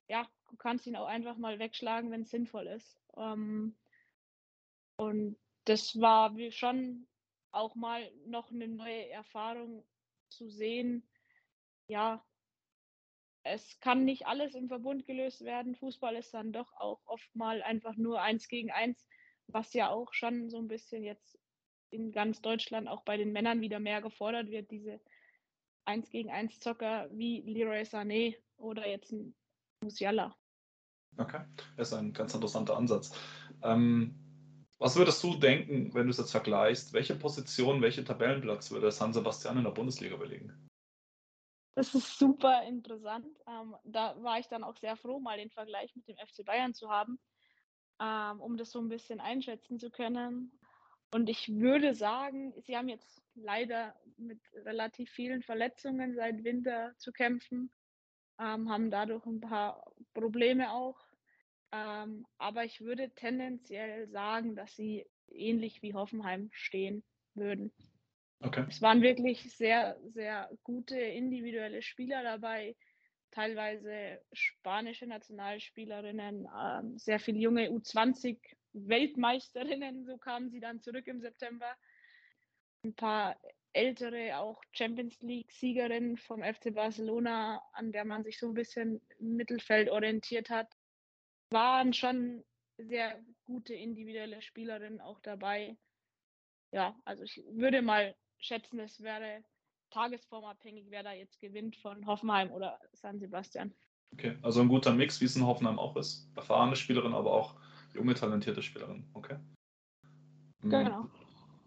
ja, 0.09 0.27
du 0.49 0.57
kannst 0.57 0.87
ihn 0.87 0.97
auch 0.97 1.07
einfach 1.07 1.37
mal 1.37 1.59
wegschlagen, 1.59 2.11
wenn 2.11 2.23
es 2.23 2.31
sinnvoll 2.31 2.67
ist. 2.67 2.99
Ähm, 3.17 3.77
und 4.97 5.37
das 5.65 6.01
war 6.01 6.35
schon 6.51 7.07
auch 7.51 7.75
mal 7.75 8.11
noch 8.27 8.51
eine 8.51 8.69
neue 8.69 9.09
Erfahrung 9.11 9.85
zu 10.29 10.49
sehen. 10.51 11.09
Ja, 11.89 12.25
es 13.45 13.81
kann 13.81 14.05
nicht 14.05 14.27
alles 14.27 14.55
im 14.55 14.69
Verbund 14.69 15.07
gelöst 15.07 15.43
werden. 15.45 15.75
Fußball 15.75 16.17
ist 16.17 16.35
dann 16.35 16.53
doch 16.53 16.73
auch 16.75 17.01
oft 17.07 17.35
mal 17.35 17.63
einfach 17.63 17.97
nur 17.97 18.21
eins 18.21 18.49
gegen 18.49 18.71
eins, 18.71 19.07
was 19.47 19.73
ja 19.73 19.89
auch 19.89 20.13
schon 20.13 20.51
so 20.51 20.59
ein 20.59 20.69
bisschen 20.69 21.03
jetzt 21.03 21.39
in 21.91 22.13
ganz 22.13 22.43
Deutschland 22.43 22.89
auch 22.89 23.03
bei 23.03 23.17
den 23.17 23.33
Männern 23.33 23.61
wieder 23.61 23.81
mehr 23.81 24.03
gefordert 24.03 24.51
wird, 24.51 24.71
diese 24.71 25.01
1 25.87 26.11
gegen 26.11 26.31
1 26.31 26.61
Zocker 26.61 27.09
wie 27.11 27.41
Leroy 27.41 27.83
Sané 27.83 28.37
oder 28.59 28.87
jetzt 28.87 29.13
ein 29.13 29.35
Musiala. 29.83 30.37
Okay, 31.17 31.41
das 31.77 31.89
ist 31.89 31.95
ein 31.95 32.13
ganz 32.13 32.35
interessanter 32.35 32.77
Ansatz. 32.77 33.19
Ähm, 33.63 34.28
was 34.79 34.97
würdest 34.97 35.23
du 35.25 35.35
denken, 35.35 35.93
wenn 35.95 36.05
du 36.05 36.11
es 36.11 36.19
jetzt 36.19 36.31
vergleichst? 36.31 36.93
Welche 36.93 37.17
Position, 37.17 37.83
welche 37.83 38.05
Tabellenplatz 38.05 38.71
würde 38.71 38.93
San 38.93 39.13
Sebastian 39.13 39.59
in 39.59 39.65
der 39.65 39.73
Bundesliga 39.73 40.17
belegen? 40.17 40.69
Das 41.75 41.95
ist 41.95 42.19
super 42.19 42.65
interessant. 42.65 43.27
Ähm, 43.47 43.77
da 43.85 44.21
war 44.23 44.39
ich 44.39 44.49
dann 44.49 44.65
auch 44.65 44.77
sehr 44.77 44.97
froh, 44.97 45.21
mal 45.21 45.39
den 45.39 45.51
Vergleich 45.51 45.95
mit 45.95 46.09
dem 46.09 46.17
FC 46.17 46.45
Bayern 46.45 46.75
zu 46.75 46.91
haben, 46.91 47.21
ähm, 48.01 48.41
um 48.41 48.57
das 48.57 48.71
so 48.71 48.81
ein 48.81 48.89
bisschen 48.89 49.21
einschätzen 49.21 49.79
zu 49.79 49.91
können. 49.91 50.53
Und 51.13 51.29
ich 51.29 51.49
würde 51.49 51.95
sagen, 51.95 52.53
sie 52.63 52.77
haben 52.77 52.89
jetzt 52.89 53.23
leider 53.35 53.95
mit 54.17 54.41
relativ 54.65 55.11
vielen 55.11 55.43
Verletzungen 55.43 56.15
seit 56.15 56.45
Winter 56.45 56.95
zu 56.99 57.13
kämpfen, 57.13 57.71
ähm, 58.39 58.69
haben 58.69 58.91
dadurch 58.91 59.25
ein 59.25 59.41
paar 59.41 59.93
Probleme 60.15 60.71
auch. 60.73 61.08
Ähm, 61.73 62.27
aber 62.39 62.65
ich 62.65 62.81
würde 62.81 63.11
tendenziell 63.11 64.09
sagen, 64.09 64.57
dass 64.57 64.75
sie 64.75 65.07
ähnlich 65.31 65.83
wie 65.83 65.95
Hoffenheim 65.95 66.49
stehen 66.53 67.05
würden. 67.35 67.73
Okay. 68.41 68.65
Es 68.69 68.81
waren 68.81 69.03
wirklich 69.03 69.55
sehr, 69.55 69.99
sehr 70.15 70.49
gute 70.63 70.99
individuelle 70.99 71.83
Spieler 71.83 72.23
dabei, 72.23 72.77
teilweise 73.33 74.23
spanische 74.33 75.07
Nationalspielerinnen, 75.07 76.49
ähm, 76.59 76.99
sehr 76.99 77.19
viele 77.19 77.39
junge 77.39 77.69
U20 77.69 78.39
Weltmeisterinnen, 78.73 80.05
so 80.07 80.17
kamen 80.19 80.51
sie 80.51 80.61
dann 80.61 80.81
zurück 80.81 81.07
im 81.09 81.21
September. 81.21 81.75
Ein 82.85 82.95
paar 82.95 83.37
ältere, 83.73 84.39
auch 84.39 84.63
Champions 84.73 85.21
League-Siegerinnen 85.21 86.17
vom 86.17 86.43
FC 86.43 86.73
Barcelona, 86.73 87.61
an 87.73 87.93
der 87.93 88.05
man 88.05 88.23
sich 88.25 88.39
so 88.39 88.47
ein 88.47 88.55
bisschen 88.55 89.03
im 89.19 89.37
Mittelfeld 89.37 89.91
orientiert 89.91 90.49
hat 90.49 90.69
waren 91.51 91.93
schon 91.93 92.45
sehr 92.79 93.21
gute 93.45 93.75
individuelle 93.75 94.41
Spielerinnen 94.43 95.01
auch 95.01 95.21
dabei. 95.21 95.77
Ja, 96.73 96.95
also 97.05 97.25
ich 97.25 97.43
würde 97.51 97.83
mal 97.83 98.15
schätzen, 98.39 98.79
es 98.79 99.03
wäre 99.03 99.43
tagesformabhängig, 99.91 100.91
wer 100.91 101.03
da 101.03 101.13
jetzt 101.13 101.41
gewinnt 101.41 101.77
von 101.77 102.07
Hoffenheim 102.07 102.53
oder 102.53 102.79
San 102.93 103.19
Sebastian. 103.19 103.75
Okay, 104.13 104.37
also 104.43 104.61
ein 104.61 104.69
guter 104.69 104.93
Mix, 104.93 105.21
wie 105.21 105.25
es 105.25 105.37
in 105.37 105.47
Hoffenheim 105.47 105.79
auch 105.79 105.97
ist. 105.97 106.31
Erfahrene 106.37 106.77
Spielerin, 106.77 107.15
aber 107.15 107.33
auch 107.33 107.55
junge, 107.95 108.15
talentierte 108.15 108.63
Spielerin. 108.63 109.09
Okay. 109.15 109.37
Hm. 110.63 110.71
Genau. 110.71 111.07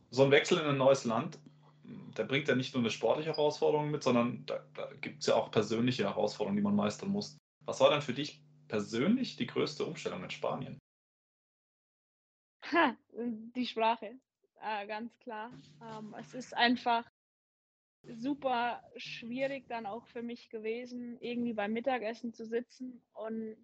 So 0.10 0.24
ein 0.24 0.32
Wechsel 0.32 0.60
in 0.60 0.66
ein 0.66 0.78
neues 0.78 1.06
Land, 1.06 1.40
der 2.18 2.26
bringt 2.26 2.48
ja 2.48 2.56
nicht 2.56 2.74
nur 2.74 2.82
eine 2.82 2.90
sportliche 2.90 3.32
Herausforderung 3.32 3.92
mit, 3.92 4.04
sondern 4.04 4.46
da, 4.46 4.64
da 4.74 4.92
gibt 5.00 5.22
es 5.22 5.28
ja 5.28 5.36
auch 5.36 5.52
persönliche 5.52 6.04
Herausforderungen, 6.04 6.58
die 6.58 6.64
man 6.64 6.76
meistern 6.76 7.10
muss. 7.10 7.38
Was 7.66 7.80
war 7.80 7.90
denn 7.90 8.02
für 8.02 8.14
dich 8.14 8.44
persönlich 8.72 9.36
die 9.36 9.48
größte 9.48 9.86
Umstellung 9.86 10.24
in 10.24 10.30
Spanien? 10.30 10.80
Die 13.54 13.66
Sprache, 13.66 14.18
äh, 14.62 14.88
ganz 14.88 15.20
klar. 15.20 15.52
Ähm, 15.84 16.16
es 16.18 16.34
ist 16.34 16.56
einfach 16.56 17.06
super 18.04 18.82
schwierig 18.96 19.68
dann 19.68 19.86
auch 19.86 20.08
für 20.08 20.24
mich 20.24 20.50
gewesen, 20.50 21.18
irgendwie 21.20 21.52
beim 21.54 21.74
Mittagessen 21.74 22.34
zu 22.34 22.46
sitzen 22.46 23.04
und 23.12 23.62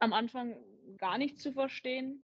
am 0.00 0.14
Anfang 0.14 0.56
gar 0.96 1.18
nicht 1.18 1.38
zu 1.38 1.52
verstehen. 1.52 2.24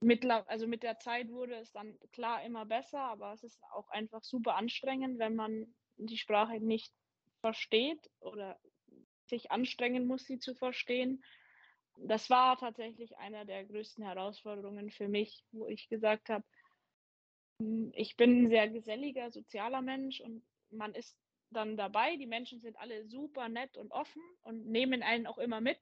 Mittler, 0.00 0.44
also 0.48 0.66
mit 0.66 0.82
der 0.82 0.98
Zeit 0.98 1.28
wurde 1.30 1.54
es 1.54 1.70
dann 1.70 1.96
klar 2.10 2.42
immer 2.42 2.66
besser, 2.66 3.00
aber 3.00 3.32
es 3.32 3.44
ist 3.44 3.62
auch 3.72 3.88
einfach 3.90 4.24
super 4.24 4.56
anstrengend, 4.56 5.20
wenn 5.20 5.36
man 5.36 5.72
die 5.98 6.18
Sprache 6.18 6.58
nicht 6.58 6.92
versteht 7.38 8.10
oder 8.18 8.58
sich 9.32 9.50
anstrengen 9.50 10.06
muss, 10.06 10.26
sie 10.26 10.38
zu 10.38 10.54
verstehen. 10.54 11.24
Das 11.96 12.28
war 12.28 12.58
tatsächlich 12.58 13.16
einer 13.16 13.46
der 13.46 13.64
größten 13.64 14.04
Herausforderungen 14.04 14.90
für 14.90 15.08
mich, 15.08 15.42
wo 15.52 15.66
ich 15.66 15.88
gesagt 15.88 16.28
habe, 16.28 16.44
hm, 17.58 17.92
ich 17.94 18.16
bin 18.16 18.44
ein 18.44 18.48
sehr 18.48 18.68
geselliger, 18.68 19.30
sozialer 19.30 19.80
Mensch 19.80 20.20
und 20.20 20.42
man 20.70 20.94
ist 20.94 21.16
dann 21.50 21.76
dabei. 21.78 22.16
Die 22.16 22.26
Menschen 22.26 22.60
sind 22.60 22.76
alle 22.76 23.06
super 23.08 23.48
nett 23.48 23.76
und 23.78 23.90
offen 23.90 24.22
und 24.42 24.66
nehmen 24.66 25.02
einen 25.02 25.26
auch 25.26 25.38
immer 25.38 25.62
mit. 25.62 25.78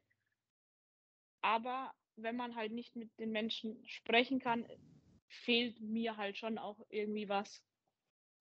Aber 1.43 1.93
wenn 2.17 2.37
man 2.37 2.55
halt 2.55 2.73
nicht 2.73 2.95
mit 2.95 3.11
den 3.19 3.33
Menschen 3.33 3.83
sprechen 3.89 4.39
kann, 4.39 4.65
fehlt 5.29 5.81
mir 5.81 6.17
halt 6.17 6.37
schon 6.37 6.57
auch 6.59 6.79
irgendwie 6.89 7.29
was. 7.29 7.65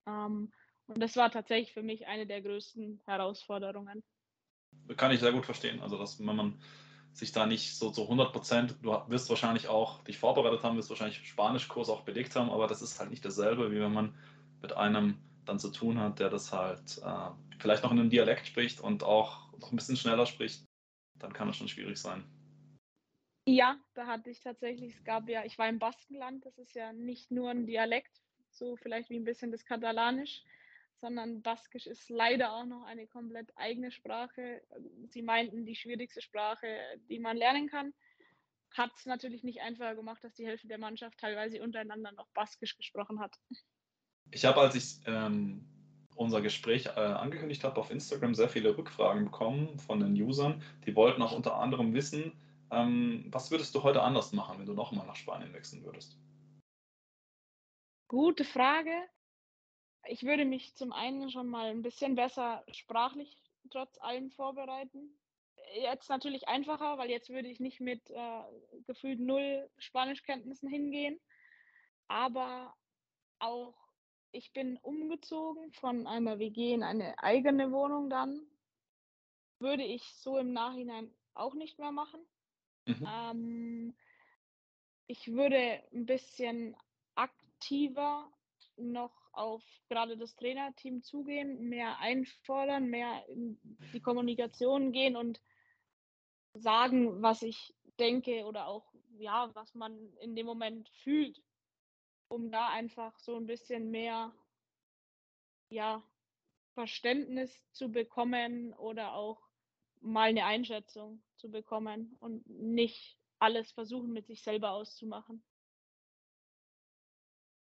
Ähm, 0.06 0.52
und 0.86 0.98
das 1.00 1.16
war 1.16 1.30
tatsächlich 1.30 1.72
für 1.72 1.82
mich 1.82 2.06
eine 2.06 2.26
der 2.26 2.42
größten 2.42 3.00
Herausforderungen 3.06 4.04
kann 4.96 5.12
ich 5.12 5.20
sehr 5.20 5.32
gut 5.32 5.44
verstehen. 5.44 5.80
Also, 5.80 5.98
dass 5.98 6.18
wenn 6.18 6.36
man 6.36 6.58
sich 7.12 7.32
da 7.32 7.46
nicht 7.46 7.76
so 7.76 7.90
zu 7.90 8.02
100 8.02 8.32
Prozent, 8.32 8.76
du 8.82 8.90
wirst 9.08 9.28
wahrscheinlich 9.30 9.68
auch 9.68 10.02
dich 10.04 10.18
vorbereitet 10.18 10.62
haben, 10.62 10.76
wirst 10.76 10.90
wahrscheinlich 10.90 11.26
Spanischkurs 11.26 11.88
auch 11.88 12.02
belegt 12.02 12.36
haben, 12.36 12.50
aber 12.50 12.66
das 12.66 12.82
ist 12.82 13.00
halt 13.00 13.10
nicht 13.10 13.24
dasselbe, 13.24 13.72
wie 13.72 13.80
wenn 13.80 13.92
man 13.92 14.14
mit 14.62 14.76
einem 14.76 15.18
dann 15.44 15.58
zu 15.58 15.70
tun 15.70 15.98
hat, 15.98 16.20
der 16.20 16.30
das 16.30 16.52
halt 16.52 16.98
äh, 17.04 17.30
vielleicht 17.58 17.82
noch 17.82 17.90
in 17.90 17.98
einem 17.98 18.10
Dialekt 18.10 18.46
spricht 18.46 18.80
und 18.80 19.02
auch 19.02 19.52
noch 19.58 19.72
ein 19.72 19.76
bisschen 19.76 19.96
schneller 19.96 20.26
spricht, 20.26 20.64
dann 21.18 21.32
kann 21.32 21.48
das 21.48 21.56
schon 21.56 21.68
schwierig 21.68 21.98
sein. 21.98 22.24
Ja, 23.46 23.80
da 23.94 24.06
hatte 24.06 24.30
ich 24.30 24.40
tatsächlich, 24.40 24.94
es 24.94 25.04
gab 25.04 25.28
ja, 25.28 25.44
ich 25.44 25.58
war 25.58 25.68
im 25.68 25.78
Baskenland, 25.78 26.44
das 26.44 26.58
ist 26.58 26.74
ja 26.74 26.92
nicht 26.92 27.30
nur 27.30 27.50
ein 27.50 27.66
Dialekt, 27.66 28.22
so 28.50 28.76
vielleicht 28.76 29.10
wie 29.10 29.16
ein 29.16 29.24
bisschen 29.24 29.50
das 29.50 29.64
Katalanisch 29.64 30.44
sondern 31.00 31.42
Baskisch 31.42 31.86
ist 31.86 32.10
leider 32.10 32.52
auch 32.52 32.66
noch 32.66 32.84
eine 32.84 33.06
komplett 33.06 33.50
eigene 33.56 33.90
Sprache. 33.90 34.62
Sie 35.08 35.22
meinten, 35.22 35.64
die 35.64 35.74
schwierigste 35.74 36.20
Sprache, 36.20 36.66
die 37.08 37.18
man 37.18 37.36
lernen 37.36 37.68
kann. 37.68 37.92
Hat 38.72 38.92
es 38.96 39.06
natürlich 39.06 39.42
nicht 39.42 39.60
einfacher 39.62 39.96
gemacht, 39.96 40.22
dass 40.22 40.34
die 40.34 40.46
Hälfte 40.46 40.68
der 40.68 40.78
Mannschaft 40.78 41.18
teilweise 41.18 41.62
untereinander 41.62 42.12
noch 42.12 42.28
Baskisch 42.30 42.76
gesprochen 42.76 43.18
hat. 43.18 43.36
Ich 44.30 44.44
habe, 44.44 44.60
als 44.60 44.74
ich 44.76 45.00
ähm, 45.06 45.66
unser 46.14 46.40
Gespräch 46.40 46.86
äh, 46.86 46.90
angekündigt 46.90 47.64
habe, 47.64 47.80
auf 47.80 47.90
Instagram 47.90 48.34
sehr 48.34 48.48
viele 48.48 48.76
Rückfragen 48.76 49.24
bekommen 49.24 49.78
von 49.78 50.00
den 50.00 50.12
Usern. 50.12 50.62
Die 50.86 50.94
wollten 50.94 51.22
auch 51.22 51.32
unter 51.32 51.56
anderem 51.56 51.94
wissen, 51.94 52.32
ähm, 52.70 53.26
was 53.30 53.50
würdest 53.50 53.74
du 53.74 53.82
heute 53.82 54.02
anders 54.02 54.32
machen, 54.32 54.58
wenn 54.58 54.66
du 54.66 54.74
nochmal 54.74 55.06
nach 55.06 55.16
Spanien 55.16 55.52
wechseln 55.52 55.84
würdest? 55.84 56.16
Gute 58.06 58.44
Frage. 58.44 58.90
Ich 60.08 60.22
würde 60.24 60.44
mich 60.44 60.74
zum 60.74 60.92
einen 60.92 61.30
schon 61.30 61.48
mal 61.48 61.70
ein 61.70 61.82
bisschen 61.82 62.14
besser 62.14 62.64
sprachlich 62.72 63.36
trotz 63.70 63.98
allem 64.00 64.30
vorbereiten. 64.30 65.18
Jetzt 65.82 66.08
natürlich 66.08 66.48
einfacher, 66.48 66.98
weil 66.98 67.10
jetzt 67.10 67.28
würde 67.28 67.48
ich 67.48 67.60
nicht 67.60 67.80
mit 67.80 68.10
äh, 68.10 68.42
gefühlt 68.86 69.20
null 69.20 69.70
Spanischkenntnissen 69.78 70.68
hingehen. 70.68 71.20
Aber 72.08 72.74
auch 73.38 73.74
ich 74.32 74.52
bin 74.52 74.78
umgezogen 74.78 75.72
von 75.72 76.06
einer 76.06 76.38
WG 76.38 76.72
in 76.72 76.82
eine 76.82 77.18
eigene 77.22 77.72
Wohnung 77.72 78.10
dann. 78.10 78.46
Würde 79.58 79.84
ich 79.84 80.02
so 80.14 80.38
im 80.38 80.52
Nachhinein 80.52 81.14
auch 81.34 81.54
nicht 81.54 81.78
mehr 81.78 81.92
machen. 81.92 82.20
Mhm. 82.86 83.08
Ähm, 83.08 83.96
ich 85.06 85.32
würde 85.32 85.82
ein 85.92 86.06
bisschen 86.06 86.76
aktiver 87.14 88.32
noch 88.76 89.19
auf 89.32 89.62
gerade 89.88 90.16
das 90.16 90.34
Trainerteam 90.36 91.02
zugehen, 91.02 91.68
mehr 91.68 91.98
einfordern, 91.98 92.88
mehr 92.88 93.24
in 93.28 93.58
die 93.92 94.00
Kommunikation 94.00 94.92
gehen 94.92 95.16
und 95.16 95.40
sagen, 96.54 97.22
was 97.22 97.42
ich 97.42 97.74
denke 97.98 98.44
oder 98.44 98.66
auch, 98.66 98.92
ja, 99.18 99.50
was 99.54 99.74
man 99.74 100.12
in 100.20 100.34
dem 100.34 100.46
Moment 100.46 100.88
fühlt, 101.02 101.42
um 102.28 102.50
da 102.50 102.68
einfach 102.68 103.18
so 103.18 103.36
ein 103.36 103.46
bisschen 103.46 103.90
mehr, 103.90 104.32
ja, 105.70 106.02
Verständnis 106.74 107.52
zu 107.72 107.90
bekommen 107.90 108.72
oder 108.74 109.12
auch 109.14 109.40
mal 110.00 110.28
eine 110.28 110.44
Einschätzung 110.44 111.22
zu 111.36 111.50
bekommen 111.50 112.16
und 112.20 112.46
nicht 112.48 113.18
alles 113.38 113.72
versuchen 113.72 114.12
mit 114.12 114.26
sich 114.26 114.42
selber 114.42 114.70
auszumachen. 114.70 115.42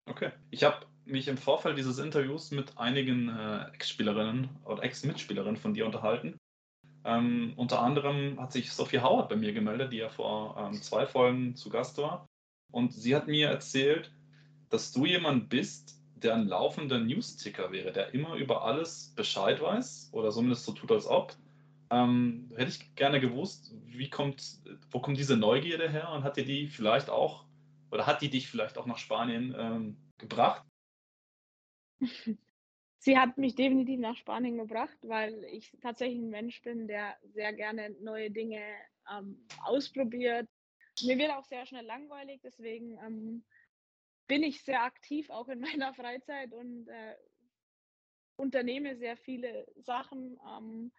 Okay. 0.05 0.31
Ich 0.49 0.63
habe 0.63 0.87
mich 1.11 1.27
im 1.27 1.37
Vorfeld 1.37 1.77
dieses 1.77 1.99
Interviews 1.99 2.51
mit 2.51 2.77
einigen 2.77 3.29
äh, 3.29 3.65
Ex-Spielerinnen 3.73 4.49
oder 4.65 4.83
Ex-Mitspielerinnen 4.83 5.57
von 5.57 5.73
dir 5.73 5.85
unterhalten. 5.85 6.37
Ähm, 7.05 7.53
unter 7.55 7.81
anderem 7.81 8.39
hat 8.39 8.51
sich 8.51 8.71
Sophie 8.71 8.99
Howard 8.99 9.29
bei 9.29 9.35
mir 9.35 9.53
gemeldet, 9.53 9.91
die 9.91 9.97
ja 9.97 10.09
vor 10.09 10.57
ähm, 10.57 10.81
zwei 10.81 11.05
Folgen 11.05 11.55
zu 11.55 11.69
Gast 11.69 11.97
war. 11.97 12.27
Und 12.71 12.93
sie 12.93 13.15
hat 13.15 13.27
mir 13.27 13.47
erzählt, 13.47 14.11
dass 14.69 14.91
du 14.91 15.05
jemand 15.05 15.49
bist, 15.49 15.99
der 16.15 16.35
ein 16.35 16.47
laufender 16.47 16.99
News-Ticker 16.99 17.71
wäre, 17.71 17.91
der 17.91 18.13
immer 18.13 18.35
über 18.35 18.63
alles 18.63 19.13
Bescheid 19.15 19.61
weiß 19.61 20.09
oder 20.11 20.31
zumindest 20.31 20.65
so 20.65 20.73
tut, 20.73 20.91
als 20.91 21.07
ob. 21.07 21.35
Ähm, 21.91 22.51
hätte 22.55 22.69
ich 22.69 22.95
gerne 22.95 23.19
gewusst, 23.19 23.73
wie 23.85 24.09
kommt, 24.09 24.59
wo 24.91 24.99
kommt 24.99 25.17
diese 25.17 25.37
Neugierde 25.37 25.89
her 25.89 26.11
und 26.11 26.23
hat 26.23 26.37
dir 26.37 26.45
die 26.45 26.67
vielleicht 26.67 27.09
auch 27.09 27.45
oder 27.91 28.05
hat 28.05 28.21
die 28.21 28.29
dich 28.29 28.47
vielleicht 28.47 28.77
auch 28.77 28.85
nach 28.85 28.97
Spanien 28.97 29.55
ähm, 29.57 29.97
gebracht? 30.17 30.63
Sie 32.99 33.17
hat 33.17 33.37
mich 33.37 33.55
definitiv 33.55 33.99
nach 33.99 34.15
Spanien 34.15 34.57
gebracht, 34.57 34.97
weil 35.03 35.43
ich 35.45 35.71
tatsächlich 35.81 36.19
ein 36.19 36.29
Mensch 36.29 36.61
bin, 36.61 36.87
der 36.87 37.17
sehr 37.23 37.53
gerne 37.53 37.91
neue 38.01 38.31
Dinge 38.31 38.61
ähm, 39.11 39.45
ausprobiert. 39.63 40.47
Mir 41.03 41.17
wird 41.17 41.31
auch 41.31 41.45
sehr 41.45 41.65
schnell 41.65 41.85
langweilig, 41.85 42.41
deswegen 42.43 42.97
ähm, 43.05 43.45
bin 44.27 44.43
ich 44.43 44.63
sehr 44.63 44.83
aktiv 44.83 45.29
auch 45.29 45.47
in 45.47 45.59
meiner 45.61 45.93
Freizeit 45.93 46.53
und 46.53 46.87
äh, 46.87 47.15
unternehme 48.35 48.95
sehr 48.97 49.17
viele 49.17 49.67
Sachen. 49.77 50.39
Ähm, 50.47 50.91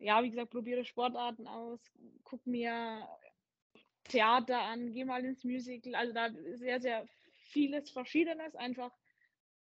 ja, 0.00 0.22
wie 0.22 0.30
gesagt, 0.30 0.50
probiere 0.50 0.84
Sportarten 0.84 1.46
aus, 1.46 1.80
gucke 2.24 2.48
mir 2.48 3.08
Theater 4.04 4.60
an, 4.60 4.92
gehe 4.92 5.06
mal 5.06 5.24
ins 5.24 5.44
Musical. 5.44 5.94
Also 5.94 6.12
da 6.12 6.30
sehr, 6.54 6.80
sehr 6.80 7.06
vieles 7.50 7.90
Verschiedenes, 7.90 8.54
einfach 8.56 8.92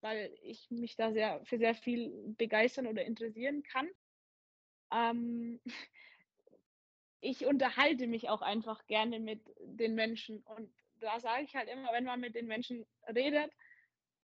weil 0.01 0.35
ich 0.43 0.71
mich 0.71 0.97
da 0.97 1.13
sehr 1.13 1.45
für 1.45 1.59
sehr 1.59 1.75
viel 1.75 2.35
begeistern 2.37 2.87
oder 2.87 3.05
interessieren 3.05 3.63
kann. 3.63 3.89
Ähm, 4.93 5.61
ich 7.21 7.47
unterhalte 7.47 8.07
mich 8.07 8.29
auch 8.29 8.43
einfach 8.43 8.87
gerne 8.87 9.21
mit 9.21 9.43
den 9.61 9.95
Menschen 9.95 10.43
und 10.43 10.73
da 11.01 11.19
sage 11.21 11.45
ich 11.45 11.55
halt 11.55 11.69
immer, 11.69 11.93
wenn 11.93 12.05
man 12.05 12.21
mit 12.21 12.35
den 12.35 12.47
Menschen 12.47 12.87
redet, 13.09 13.51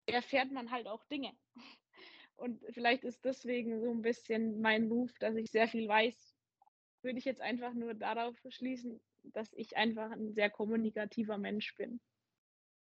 erfährt 0.06 0.50
man 0.52 0.70
halt 0.70 0.86
auch 0.86 1.04
Dinge. 1.04 1.32
Und 2.36 2.64
vielleicht 2.70 3.02
ist 3.02 3.24
deswegen 3.24 3.80
so 3.80 3.90
ein 3.90 4.02
bisschen 4.02 4.60
mein 4.60 4.86
Ruf, 4.86 5.12
dass 5.18 5.34
ich 5.34 5.50
sehr 5.50 5.66
viel 5.66 5.88
weiß, 5.88 6.36
würde 7.02 7.18
ich 7.18 7.24
jetzt 7.24 7.40
einfach 7.40 7.74
nur 7.74 7.94
darauf 7.94 8.36
schließen, 8.48 9.00
dass 9.24 9.52
ich 9.54 9.76
einfach 9.76 10.10
ein 10.12 10.32
sehr 10.34 10.48
kommunikativer 10.48 11.36
Mensch 11.36 11.74
bin. 11.74 12.00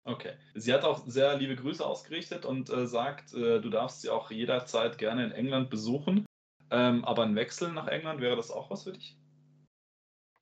Okay. 0.05 0.33
Sie 0.53 0.71
hat 0.71 0.83
auch 0.83 1.03
sehr 1.07 1.35
liebe 1.35 1.55
Grüße 1.55 1.83
ausgerichtet 1.83 2.45
und 2.45 2.69
äh, 2.69 2.85
sagt, 2.85 3.33
äh, 3.33 3.59
du 3.59 3.69
darfst 3.69 4.01
sie 4.01 4.09
auch 4.09 4.29
jederzeit 4.29 4.99
gerne 4.99 5.25
in 5.25 5.31
England 5.31 5.71
besuchen. 5.71 6.25
Ähm, 6.69 7.03
aber 7.03 7.23
ein 7.23 7.35
Wechsel 7.35 7.71
nach 7.71 7.87
England, 7.87 8.21
wäre 8.21 8.35
das 8.35 8.51
auch 8.51 8.69
was 8.69 8.83
für 8.83 8.93
dich? 8.93 9.17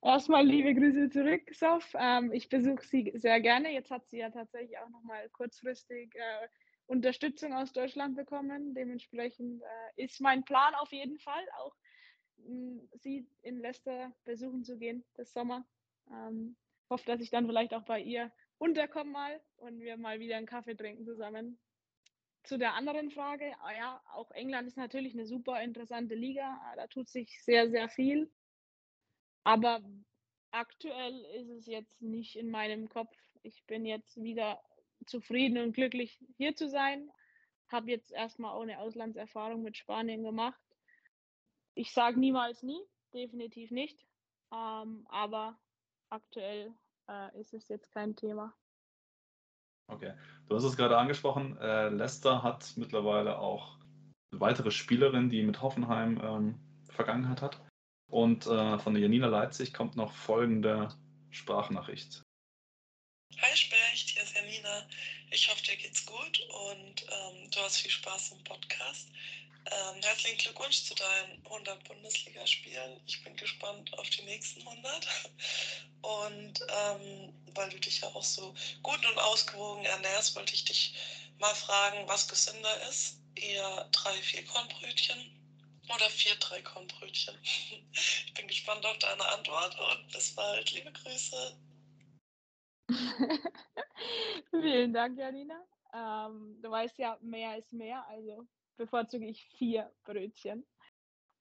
Erstmal 0.02 0.46
liebe 0.46 0.76
Grüße 0.76 1.10
zurück, 1.10 1.44
Sof. 1.54 1.96
Ähm, 1.98 2.34
ich 2.34 2.50
besuche 2.50 2.84
sie 2.84 3.14
sehr 3.16 3.40
gerne. 3.40 3.72
Jetzt 3.72 3.90
hat 3.90 4.06
sie 4.10 4.18
ja 4.18 4.30
tatsächlich 4.30 4.78
auch 4.80 4.90
nochmal 4.90 5.30
kurzfristig 5.30 6.14
äh, 6.16 6.48
Unterstützung 6.88 7.54
aus 7.54 7.72
Deutschland 7.72 8.18
bekommen. 8.18 8.76
Dementsprechend 8.76 9.62
äh, 9.62 10.04
ist 10.04 10.20
mein 10.20 10.44
Plan 10.44 10.76
auf 10.76 10.92
jeden 10.92 11.20
Fall 11.20 11.46
auch, 11.60 11.74
mh, 12.38 12.48
hm, 12.48 12.90
sie 12.96 13.28
in 13.44 13.60
Leicester 13.60 14.12
besuchen 14.26 14.66
zu 14.66 14.78
gehen 14.78 15.06
das 15.16 15.32
Sommer. 15.32 15.66
Ähm, 16.12 16.58
hoffe, 16.90 17.06
dass 17.06 17.22
ich 17.22 17.30
dann 17.30 17.48
vielleicht 17.48 17.74
auch 17.74 17.86
bei 17.86 18.02
ihr 18.02 18.30
unterkomme 18.64 19.12
mal 19.12 19.42
und 19.58 19.82
wir 19.82 19.98
mal 19.98 20.20
wieder 20.22 20.38
einen 20.38 20.46
Kaffee 20.46 20.76
trinken 20.76 21.06
zusammen. 21.06 21.60
Zu 22.44 22.58
der 22.58 22.74
anderen 22.74 23.12
Frage, 23.12 23.54
ah 23.62 23.74
ja, 23.74 24.02
auch 24.14 24.32
England 24.32 24.68
ist 24.68 24.78
natürlich 24.78 25.14
eine 25.14 25.26
super 25.26 25.62
interessante 25.62 26.16
Liga. 26.16 26.62
Ah, 26.64 26.76
da 26.78 26.88
tut 26.88 27.10
sich 27.10 27.42
sehr, 27.44 27.70
sehr 27.70 27.90
viel. 27.90 28.32
Aber 29.44 29.82
aktuell 30.52 31.26
ist 31.36 31.50
es 31.50 31.66
jetzt 31.66 32.02
nicht 32.02 32.38
in 32.38 32.50
meinem 32.50 32.88
Kopf. 32.88 33.14
Ich 33.44 33.66
bin 33.66 33.86
jetzt 33.86 34.22
wieder 34.22 34.62
zufrieden 35.06 35.58
und 35.58 35.74
glücklich, 35.74 36.18
hier 36.38 36.56
zu 36.56 36.70
sein. 36.70 37.12
Habe 37.68 37.92
jetzt 37.92 38.12
erstmal 38.12 38.52
auch 38.52 38.62
eine 38.62 38.80
Auslandserfahrung 38.80 39.62
mit 39.62 39.76
Spanien 39.76 40.24
gemacht. 40.24 40.62
Ich 41.76 41.92
sage 41.92 42.18
niemals 42.18 42.64
nie, 42.64 42.82
definitiv 43.14 43.72
nicht. 43.72 44.06
Ähm, 44.54 45.06
aber 45.10 45.60
aktuell 46.10 46.74
äh, 47.10 47.40
ist 47.40 47.54
es 47.54 47.68
jetzt 47.68 47.92
kein 47.92 48.16
Thema. 48.16 48.54
Okay, 49.88 50.14
du 50.48 50.56
hast 50.56 50.64
es 50.64 50.78
gerade 50.78 50.98
angesprochen. 50.98 51.58
Äh, 51.58 51.90
Leicester 51.90 52.42
hat 52.42 52.74
mittlerweile 52.78 53.38
auch 53.38 53.78
eine 54.32 54.40
weitere 54.40 54.72
Spielerin, 54.72 55.30
die 55.30 55.44
mit 55.44 55.62
Hoffenheim 55.62 56.20
ähm, 56.24 56.60
Vergangenheit 56.90 57.42
hat. 57.42 57.62
Und 58.10 58.46
äh, 58.46 58.80
von 58.80 58.94
der 58.94 59.02
Janina 59.02 59.28
Leipzig 59.28 59.74
kommt 59.74 59.96
noch 59.96 60.14
folgende 60.14 60.90
Sprachnachricht. 61.32 62.22
Hi 63.42 63.58
Specht, 63.58 64.10
hier 64.10 64.24
ist 64.24 64.36
Janina. 64.36 64.88
Ich 65.32 65.50
hoffe, 65.50 65.64
dir 65.64 65.76
geht's 65.76 66.06
gut 66.06 66.40
und 66.72 67.02
ähm, 67.02 67.50
du 67.50 67.60
hast 67.62 67.78
viel 67.78 67.90
Spaß 67.90 68.34
im 68.34 68.44
Podcast. 68.44 69.10
Ähm, 69.66 70.02
herzlichen 70.02 70.38
Glückwunsch 70.38 70.84
zu 70.84 70.94
deinen 70.96 71.46
100 71.46 71.84
Bundesligaspielen. 71.86 73.00
Ich 73.06 73.24
bin 73.24 73.36
gespannt 73.38 73.98
auf 73.98 74.10
die 74.10 74.24
nächsten 74.24 74.62
100. 74.62 75.08
Und 76.02 76.60
ähm, 76.68 77.34
weil 77.56 77.70
du 77.70 77.80
dich 77.80 78.02
ja 78.02 78.10
auch 78.10 78.24
so 78.24 78.54
gut 78.82 79.06
und 79.06 79.18
ausgewogen 79.20 79.86
ernährst, 79.86 80.36
wollte 80.36 80.54
ich 80.54 80.66
dich 80.66 80.94
mal 81.40 81.56
fragen, 81.56 82.06
was 82.10 82.28
gesünder 82.28 82.90
ist. 82.90 83.20
Eher 83.36 83.88
drei 83.94 84.14
Vierkornbrötchen 84.22 85.44
oder 85.96 86.10
vier 86.10 86.36
Dreikornbrötchen. 86.36 87.38
Ich 87.94 88.34
bin 88.34 88.48
gespannt 88.48 88.86
auf 88.86 88.98
deine 88.98 89.26
Antwort 89.28 89.80
und 89.80 90.12
bis 90.12 90.36
bald. 90.36 90.72
Liebe 90.72 90.92
Grüße. 90.92 91.58
Vielen 94.52 94.94
Dank, 94.94 95.18
Janina. 95.18 95.64
Ähm, 95.94 96.60
du 96.62 96.70
weißt 96.72 96.98
ja, 96.98 97.18
mehr 97.22 97.58
ist 97.58 97.72
mehr, 97.72 98.06
also 98.08 98.48
bevorzuge 98.78 99.26
ich 99.26 99.46
vier 99.58 99.92
Brötchen. 100.04 100.66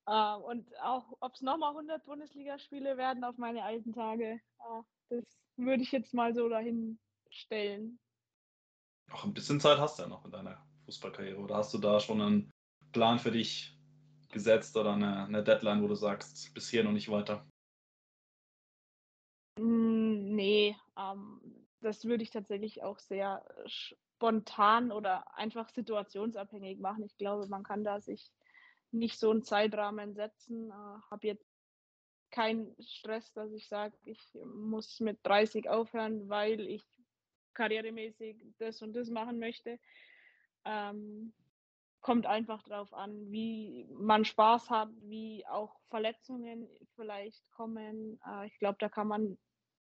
Ähm, 0.09 0.43
und 0.43 0.81
auch, 0.81 1.17
ob 1.21 1.35
es 1.35 1.43
nochmal 1.43 1.71
100 1.71 2.05
Bundesligaspiele 2.05 2.97
werden 2.97 3.25
auf 3.25 3.37
meine 3.39 3.63
alten 3.63 3.93
Tage, 3.93 4.41
äh, 4.59 4.83
das 5.11 5.25
würde 5.57 5.83
ich 5.83 5.93
jetzt 5.93 6.15
mal 6.15 6.35
so 6.35 6.49
dahin 6.49 6.99
stellen. 7.31 7.99
Auch 9.13 9.25
ein 9.25 9.35
bisschen 9.35 9.61
Zeit 9.61 9.79
hast 9.79 9.99
du 9.99 10.05
ja 10.05 10.09
noch 10.09 10.25
in 10.25 10.33
deiner 10.33 10.67
Fußballkarriere. 10.87 11.39
Oder 11.39 11.57
hast 11.57 11.73
du 11.75 11.79
da 11.79 12.01
schon 12.01 12.21
einen 12.21 12.51
Plan 12.93 13.19
für 13.19 13.31
dich 13.31 13.79
gesetzt 14.31 14.77
oder 14.77 14.95
eine, 14.95 15.27
eine 15.27 15.45
Deadline, 15.45 15.83
wo 15.83 15.89
du 15.89 15.95
sagst, 15.95 16.53
bis 16.55 16.71
hier 16.71 16.83
noch 16.83 16.93
nicht 16.93 17.11
weiter? 17.11 17.47
Hm, 19.59 20.35
nee, 20.35 20.75
ähm, 20.97 21.41
das 21.83 22.05
würde 22.05 22.23
ich 22.23 22.31
tatsächlich 22.31 22.83
auch 22.83 22.99
sehr 22.99 23.45
spontan 23.67 24.93
oder 24.93 25.37
einfach 25.37 25.69
situationsabhängig 25.69 26.79
machen. 26.79 27.05
Ich 27.05 27.17
glaube, 27.17 27.47
man 27.49 27.63
kann 27.63 27.85
da 27.85 28.01
sich 28.01 28.33
nicht 28.93 29.19
so 29.19 29.31
einen 29.31 29.43
Zeitrahmen 29.43 30.15
setzen. 30.15 30.71
Äh, 30.71 30.73
habe 31.11 31.27
jetzt 31.27 31.47
keinen 32.31 32.75
Stress, 32.81 33.33
dass 33.33 33.53
ich 33.53 33.69
sage, 33.69 33.97
ich 34.05 34.19
muss 34.45 35.01
mit 35.01 35.19
30 35.25 35.69
aufhören, 35.69 36.29
weil 36.29 36.61
ich 36.61 36.85
karrieremäßig 37.55 38.43
das 38.59 38.81
und 38.83 38.95
das 38.95 39.11
machen 39.11 39.39
möchte. 39.39 39.79
Ähm, 40.65 41.35
kommt 42.01 42.27
einfach 42.27 42.63
darauf 42.65 42.93
an, 42.93 43.31
wie 43.31 43.87
man 43.91 44.25
Spaß 44.25 44.71
hat, 44.71 44.91
wie 45.03 45.47
auch 45.47 45.79
Verletzungen 45.89 46.69
vielleicht 46.97 47.49
kommen. 47.51 48.21
Äh, 48.27 48.47
ich 48.47 48.59
glaube, 48.59 48.77
da 48.81 48.89
kann 48.89 49.09
man 49.09 49.39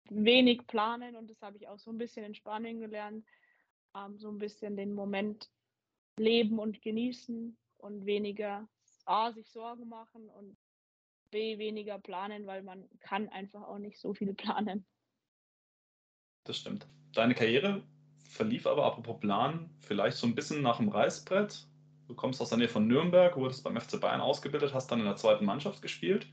wenig 0.10 0.66
planen 0.68 1.16
und 1.16 1.30
das 1.30 1.42
habe 1.42 1.58
ich 1.58 1.68
auch 1.68 1.80
so 1.80 1.92
ein 1.92 1.98
bisschen 1.98 2.26
in 2.26 2.36
Spanien 2.36 2.80
gelernt. 2.80 3.26
Ähm, 3.96 4.18
so 4.18 4.30
ein 4.30 4.38
bisschen 4.38 4.76
den 4.76 4.94
Moment 4.94 5.50
leben 6.18 6.60
und 6.60 6.82
genießen 6.82 7.58
und 7.78 8.06
weniger 8.06 8.68
A, 9.06 9.32
sich 9.32 9.50
Sorgen 9.50 9.90
machen 9.90 10.30
und 10.30 10.58
B, 11.32 11.58
weniger 11.58 11.98
planen, 11.98 12.46
weil 12.46 12.62
man 12.62 12.88
kann 13.00 13.30
einfach 13.30 13.64
auch 13.64 13.80
nicht 13.80 14.00
so 14.00 14.14
viel 14.14 14.34
planen. 14.34 14.86
Das 16.44 16.58
stimmt. 16.58 16.88
Deine 17.14 17.36
Karriere 17.36 17.84
verlief 18.30 18.68
aber, 18.68 18.86
apropos 18.86 19.20
Plan, 19.20 19.70
vielleicht 19.80 20.18
so 20.18 20.28
ein 20.28 20.36
bisschen 20.36 20.62
nach 20.62 20.78
dem 20.78 20.90
Reißbrett. 20.90 21.68
Du 22.08 22.16
kommst 22.16 22.42
aus 22.42 22.50
der 22.50 22.58
Nähe 22.58 22.68
von 22.68 22.88
Nürnberg, 22.88 23.36
wurdest 23.38 23.64
beim 23.64 23.80
FC 23.80 24.00
Bayern 24.00 24.22
ausgebildet, 24.22 24.74
hast 24.74 24.92
dann 24.92 25.00
in 25.00 25.06
der 25.06 25.16
zweiten 25.16 25.46
Mannschaft 25.46 25.82
gespielt, 25.82 26.32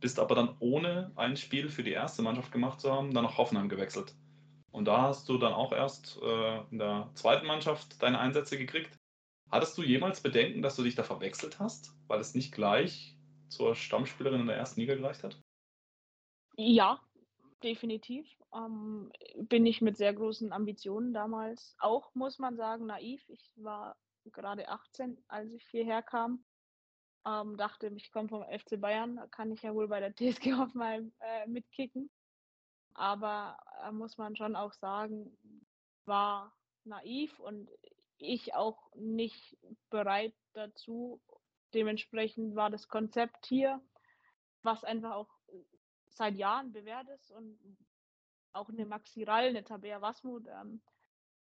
bist 0.00 0.18
aber 0.18 0.34
dann 0.34 0.56
ohne 0.60 1.12
ein 1.16 1.36
Spiel 1.36 1.68
für 1.68 1.82
die 1.82 1.92
erste 1.92 2.22
Mannschaft 2.22 2.52
gemacht 2.52 2.80
zu 2.80 2.92
haben, 2.92 3.14
dann 3.14 3.24
nach 3.24 3.38
Hoffenheim 3.38 3.68
gewechselt. 3.68 4.14
Und 4.70 4.86
da 4.86 5.02
hast 5.02 5.28
du 5.28 5.38
dann 5.38 5.52
auch 5.52 5.72
erst 5.72 6.18
äh, 6.20 6.60
in 6.70 6.78
der 6.78 7.10
zweiten 7.14 7.46
Mannschaft 7.46 8.02
deine 8.02 8.18
Einsätze 8.18 8.58
gekriegt. 8.58 8.96
Hattest 9.50 9.78
du 9.78 9.82
jemals 9.82 10.20
Bedenken, 10.20 10.62
dass 10.62 10.76
du 10.76 10.82
dich 10.82 10.96
da 10.96 11.04
verwechselt 11.04 11.60
hast, 11.60 11.94
weil 12.08 12.18
es 12.18 12.34
nicht 12.34 12.52
gleich 12.52 13.16
zur 13.48 13.76
Stammspielerin 13.76 14.40
in 14.40 14.46
der 14.48 14.56
ersten 14.56 14.80
Liga 14.80 14.96
gereicht 14.96 15.22
hat? 15.22 15.40
Ja, 16.56 17.00
definitiv. 17.62 18.26
Ähm, 18.52 19.12
bin 19.36 19.64
ich 19.64 19.80
mit 19.80 19.96
sehr 19.96 20.12
großen 20.12 20.52
Ambitionen 20.52 21.12
damals 21.12 21.76
auch, 21.78 22.12
muss 22.14 22.38
man 22.38 22.56
sagen, 22.56 22.86
naiv. 22.86 23.22
Ich 23.28 23.52
war 23.56 23.96
gerade 24.32 24.68
18, 24.68 25.22
als 25.28 25.52
ich 25.52 25.64
hierher 25.70 26.02
kam. 26.02 26.44
Ähm, 27.26 27.56
dachte, 27.56 27.88
ich 27.88 28.12
komme 28.12 28.28
vom 28.28 28.44
FC 28.44 28.80
Bayern, 28.80 29.20
kann 29.30 29.50
ich 29.50 29.62
ja 29.62 29.74
wohl 29.74 29.88
bei 29.88 30.00
der 30.00 30.14
TSG 30.16 30.54
Hoffenheim 30.54 31.12
äh, 31.20 31.46
mitkicken. 31.46 32.10
Aber 32.94 33.58
äh, 33.82 33.90
muss 33.92 34.18
man 34.18 34.36
schon 34.36 34.56
auch 34.56 34.72
sagen, 34.74 35.36
war 36.04 36.54
naiv 36.84 37.38
und 37.40 37.70
ich 38.18 38.54
auch 38.54 38.78
nicht 38.94 39.56
bereit 39.90 40.34
dazu. 40.52 41.20
Dementsprechend 41.72 42.54
war 42.54 42.70
das 42.70 42.88
Konzept 42.88 43.46
hier, 43.46 43.80
was 44.62 44.84
einfach 44.84 45.12
auch 45.12 45.30
seit 46.08 46.36
Jahren 46.36 46.72
bewährt 46.72 47.08
ist 47.08 47.32
und 47.32 47.58
auch 48.52 48.68
eine 48.68 48.86
Maxi 48.86 49.24
Rall, 49.24 49.48
eine 49.48 49.64
Tabea 49.64 50.00
Wasmut, 50.00 50.46
ähm, 50.46 50.80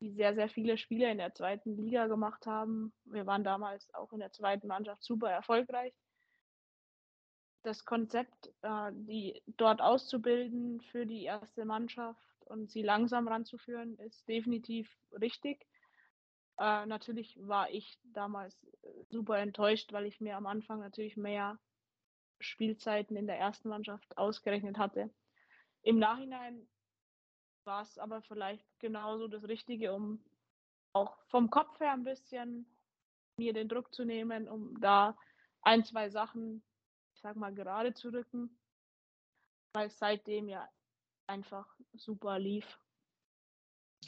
die 0.01 0.13
sehr, 0.13 0.35
sehr 0.35 0.49
viele 0.49 0.77
Spiele 0.79 1.11
in 1.11 1.19
der 1.19 1.35
zweiten 1.35 1.77
Liga 1.77 2.07
gemacht 2.07 2.47
haben. 2.47 2.93
Wir 3.05 3.27
waren 3.27 3.45
damals 3.45 3.93
auch 3.95 4.13
in 4.13 4.21
der 4.21 4.33
zweiten 4.33 4.67
Mannschaft 4.67 5.03
super 5.03 5.31
erfolgreich. 5.31 5.95
Das 7.63 7.85
Konzept, 7.85 8.53
äh, 8.63 8.91
die 8.93 9.43
dort 9.47 9.81
auszubilden 9.81 10.81
für 10.81 11.07
die 11.07 11.25
erste 11.25 11.65
Mannschaft 11.65 12.45
und 12.45 12.71
sie 12.71 12.83
langsam 12.83 13.27
ranzuführen, 13.27 13.99
ist 13.99 14.29
definitiv 14.29 14.89
richtig. 15.13 15.67
Äh, 16.59 16.87
natürlich 16.87 17.37
war 17.41 17.71
ich 17.71 17.99
damals 18.05 18.63
äh, 18.65 18.89
super 19.11 19.39
enttäuscht, 19.39 19.93
weil 19.93 20.07
ich 20.07 20.21
mir 20.21 20.37
am 20.37 20.47
Anfang 20.47 20.81
natürlich 20.81 21.17
mehr 21.17 21.59
Spielzeiten 22.41 23.17
in 23.17 23.27
der 23.27 23.39
ersten 23.39 23.69
Mannschaft 23.69 24.17
ausgerechnet 24.17 24.79
hatte. 24.79 25.11
Im 25.83 25.99
Nachhinein 25.99 26.69
war 27.67 27.83
es 27.83 27.99
aber 27.99 28.23
vielleicht 28.23 28.65
genauso 28.79 29.29
das 29.29 29.45
Richtige, 29.45 29.93
um 29.93 30.21
auch 30.93 31.19
vom 31.29 31.51
Kopf 31.51 31.79
her 31.81 31.93
ein 31.93 32.05
bisschen 32.05 32.67
mir 33.39 33.53
den 33.53 33.69
Druck 33.69 33.93
zu 33.93 34.05
nehmen, 34.05 34.49
um 34.49 34.81
da 34.81 35.17
ein, 35.63 35.85
zwei 35.85 36.09
Sachen, 36.09 36.63
ich 37.15 37.21
sag 37.21 37.37
mal, 37.37 37.55
gerade 37.55 37.93
zu 37.93 38.09
rücken, 38.09 38.57
weil 39.75 39.89
es 39.89 39.99
seitdem 39.99 40.49
ja 40.49 40.67
einfach 41.27 41.67
super 41.95 42.39
lief. 42.39 42.79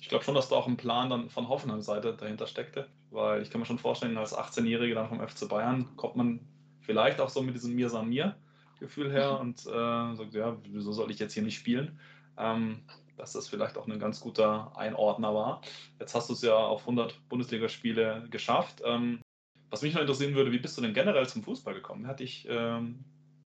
Ich 0.00 0.08
glaube 0.08 0.24
schon, 0.24 0.34
dass 0.34 0.48
da 0.48 0.56
auch 0.56 0.66
ein 0.66 0.76
Plan 0.76 1.10
dann 1.10 1.28
von 1.28 1.48
Hoffenheim-Seite 1.48 2.16
dahinter 2.16 2.46
steckte, 2.46 2.90
weil 3.10 3.42
ich 3.42 3.50
kann 3.50 3.60
mir 3.60 3.66
schon 3.66 3.78
vorstellen, 3.78 4.16
als 4.16 4.36
18-Jähriger 4.36 4.94
dann 4.94 5.08
vom 5.08 5.26
FC 5.26 5.48
Bayern 5.48 5.96
kommt 5.96 6.16
man 6.16 6.40
vielleicht 6.80 7.20
auch 7.20 7.28
so 7.28 7.42
mit 7.42 7.54
diesem 7.54 7.74
Mir 7.74 7.90
san 7.90 8.08
mir 8.08 8.36
Gefühl 8.78 9.10
her 9.10 9.34
mhm. 9.34 9.40
und 9.40 9.58
äh, 9.66 10.14
sagt, 10.16 10.34
ja, 10.34 10.56
wieso 10.62 10.92
soll 10.92 11.10
ich 11.10 11.18
jetzt 11.18 11.34
hier 11.34 11.42
nicht 11.42 11.58
spielen? 11.58 11.98
Ähm, 12.36 12.84
dass 13.18 13.32
das 13.32 13.48
vielleicht 13.48 13.76
auch 13.76 13.86
ein 13.86 13.98
ganz 13.98 14.20
guter 14.20 14.76
Einordner 14.76 15.34
war. 15.34 15.60
Jetzt 15.98 16.14
hast 16.14 16.28
du 16.28 16.34
es 16.34 16.42
ja 16.42 16.56
auf 16.56 16.82
100 16.82 17.28
Bundesligaspiele 17.28 18.26
geschafft. 18.30 18.82
Ähm, 18.84 19.20
was 19.70 19.82
mich 19.82 19.94
noch 19.94 20.00
interessieren 20.00 20.34
würde, 20.34 20.52
wie 20.52 20.58
bist 20.58 20.78
du 20.78 20.82
denn 20.82 20.94
generell 20.94 21.28
zum 21.28 21.42
Fußball 21.42 21.74
gekommen? 21.74 22.04
Wer 22.04 22.10
hat 22.10 22.20
dich, 22.20 22.46
ähm, 22.48 23.04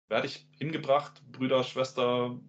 wer 0.08 0.18
hat 0.18 0.26
dich 0.26 0.48
hingebracht? 0.58 1.24
Brüder, 1.32 1.64
Schwester, 1.64 2.40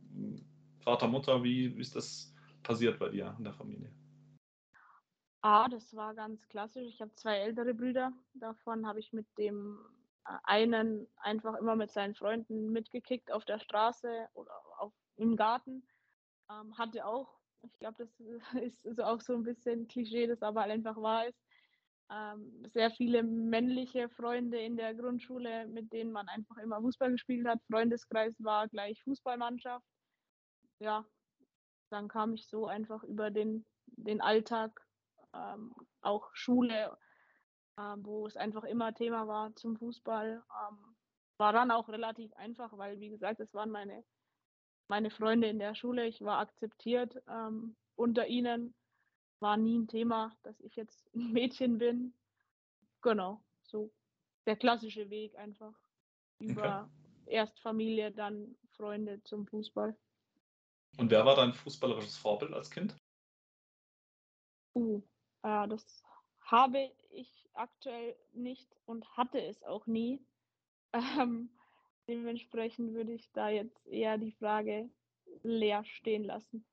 Vater, 0.81 1.09
Mutter? 1.09 1.43
Wie, 1.43 1.75
wie 1.77 1.81
ist 1.81 1.97
das 1.97 2.35
passiert 2.63 2.99
bei 2.99 3.09
dir 3.09 3.35
in 3.39 3.45
der 3.45 3.55
Familie? 3.55 3.91
Ah, 5.41 5.69
das 5.69 5.95
war 5.95 6.15
ganz 6.15 6.49
klassisch. 6.49 6.89
Ich 6.89 7.01
habe 7.01 7.15
zwei 7.15 7.37
ältere 7.37 7.75
Brüder. 7.75 8.13
Davon 8.35 8.87
habe 8.87 8.99
ich 8.99 9.13
mit 9.13 9.27
dem 9.39 9.79
äh, 10.27 10.33
einen 10.45 11.07
einfach 11.17 11.55
immer 11.57 11.77
mit 11.77 11.91
seinen 11.91 12.15
Freunden 12.15 12.73
mitgekickt 12.73 13.31
auf 13.31 13.45
der 13.45 13.59
Straße 13.59 14.29
oder 14.35 14.53
auf, 14.79 14.93
im 15.17 15.37
Garten. 15.37 15.87
Ähm, 16.51 16.77
hatte 16.79 17.07
auch, 17.07 17.41
ich 17.63 17.79
glaube, 17.79 17.97
das 17.99 18.21
ist, 18.63 18.85
ist 18.85 19.01
auch 19.01 19.21
so 19.21 19.35
ein 19.35 19.43
bisschen 19.45 19.89
Klischee, 19.89 20.27
das 20.27 20.43
aber 20.43 20.63
halt 20.63 20.73
einfach 20.73 20.97
wahr 20.97 21.27
ist, 21.27 21.39
ähm, 22.11 22.63
sehr 22.73 22.91
viele 22.91 23.23
männliche 23.23 24.09
Freunde 24.11 24.59
in 24.59 24.77
der 24.77 24.95
Grundschule, 24.95 25.67
mit 25.67 25.93
denen 25.93 26.13
man 26.13 26.29
einfach 26.29 26.59
immer 26.59 26.81
Fußball 26.81 27.13
gespielt 27.13 27.47
hat. 27.47 27.61
Freundeskreis 27.71 28.35
war 28.39 28.69
gleich 28.69 29.03
Fußballmannschaft. 29.05 29.87
Ja, 30.81 31.07
dann 31.91 32.09
kam 32.09 32.35
ich 32.35 32.47
so 32.47 32.67
einfach 32.67 33.03
über 33.05 33.31
den, 33.31 33.65
den 33.87 34.21
Alltag, 34.21 34.87
ähm, 35.35 35.75
auch 36.03 36.29
Schule, 36.35 36.99
äh, 37.77 37.95
wo 37.99 38.27
es 38.27 38.37
einfach 38.37 38.65
immer 38.65 38.93
Thema 38.95 39.27
war 39.27 39.55
zum 39.57 39.77
Fußball. 39.77 40.45
Ähm, 40.69 40.97
war 41.39 41.53
dann 41.53 41.71
auch 41.71 41.89
relativ 41.89 42.33
einfach, 42.35 42.77
weil, 42.77 43.01
wie 43.01 43.11
gesagt, 43.11 43.41
es 43.41 43.53
waren 43.55 43.71
meine 43.71 44.05
meine 44.89 45.11
Freunde 45.11 45.49
in 45.49 45.59
der 45.59 45.75
Schule, 45.75 46.07
ich 46.07 46.21
war 46.23 46.39
akzeptiert 46.39 47.23
ähm, 47.29 47.77
unter 47.97 48.27
ihnen. 48.27 48.75
War 49.41 49.57
nie 49.57 49.79
ein 49.79 49.89
Thema, 49.89 50.37
dass 50.43 50.59
ich 50.61 50.77
jetzt 50.77 51.09
ein 51.15 51.33
Mädchen 51.33 51.79
bin. 51.79 52.15
Genau, 53.03 53.43
so 53.63 53.91
der 54.47 54.57
klassische 54.57 55.11
Weg 55.11 55.37
einfach. 55.37 55.75
Über 56.39 56.89
okay. 56.91 57.35
erst 57.35 57.61
Familie, 57.61 58.11
dann 58.11 58.57
Freunde 58.77 59.23
zum 59.25 59.47
Fußball. 59.47 59.97
Und 60.99 61.11
wer 61.11 61.25
war 61.25 61.37
dein 61.37 61.53
fußballerisches 61.53 62.17
Vorbild 62.17 62.53
als 62.53 62.71
Kind? 62.71 62.97
Uh, 64.75 65.01
äh, 65.43 65.69
das 65.69 66.03
habe 66.41 66.93
ich 67.11 67.49
aktuell 67.55 68.17
nicht 68.33 68.69
und 68.85 69.09
hatte 69.17 69.41
es 69.41 69.63
auch 69.63 69.87
nie. 69.87 70.25
Ähm, 71.19 71.51
Dementsprechend 72.09 72.95
würde 72.95 73.13
ich 73.13 73.31
da 73.33 73.49
jetzt 73.49 73.87
eher 73.87 74.19
die 74.19 74.33
Frage 74.33 74.91
leer 75.43 75.85
stehen 75.85 76.25
lassen. 76.25 76.65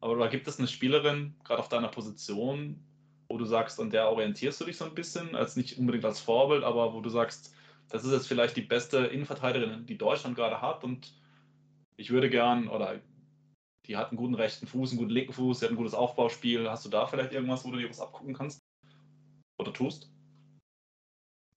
Aber 0.00 0.16
da 0.16 0.28
gibt 0.28 0.48
es 0.48 0.58
eine 0.58 0.68
Spielerin, 0.68 1.36
gerade 1.44 1.60
auf 1.60 1.68
deiner 1.68 1.88
Position, 1.88 2.82
wo 3.28 3.36
du 3.36 3.44
sagst, 3.44 3.78
an 3.78 3.90
der 3.90 4.10
orientierst 4.10 4.60
du 4.60 4.64
dich 4.64 4.76
so 4.76 4.86
ein 4.86 4.94
bisschen, 4.94 5.36
als 5.36 5.56
nicht 5.56 5.78
unbedingt 5.78 6.04
als 6.04 6.20
Vorbild, 6.20 6.64
aber 6.64 6.94
wo 6.94 7.00
du 7.00 7.10
sagst, 7.10 7.54
das 7.88 8.04
ist 8.04 8.12
jetzt 8.12 8.26
vielleicht 8.26 8.56
die 8.56 8.62
beste 8.62 8.98
Innenverteidigerin, 8.98 9.84
die 9.86 9.98
Deutschland 9.98 10.36
gerade 10.36 10.62
hat 10.62 10.84
und 10.84 11.14
ich 11.96 12.10
würde 12.10 12.30
gern, 12.30 12.68
oder 12.68 13.00
die 13.86 13.96
hat 13.96 14.08
einen 14.08 14.16
guten 14.16 14.34
rechten 14.34 14.66
Fuß, 14.66 14.90
einen 14.90 14.98
guten 14.98 15.10
linken 15.10 15.32
Fuß, 15.32 15.58
sie 15.58 15.66
hat 15.66 15.72
ein 15.72 15.76
gutes 15.76 15.94
Aufbauspiel. 15.94 16.70
Hast 16.70 16.86
du 16.86 16.88
da 16.88 17.06
vielleicht 17.06 17.32
irgendwas, 17.32 17.64
wo 17.64 17.70
du 17.70 17.78
dir 17.78 17.90
was 17.90 18.00
abgucken 18.00 18.34
kannst? 18.34 18.58
Oder 19.58 19.72
tust? 19.72 20.10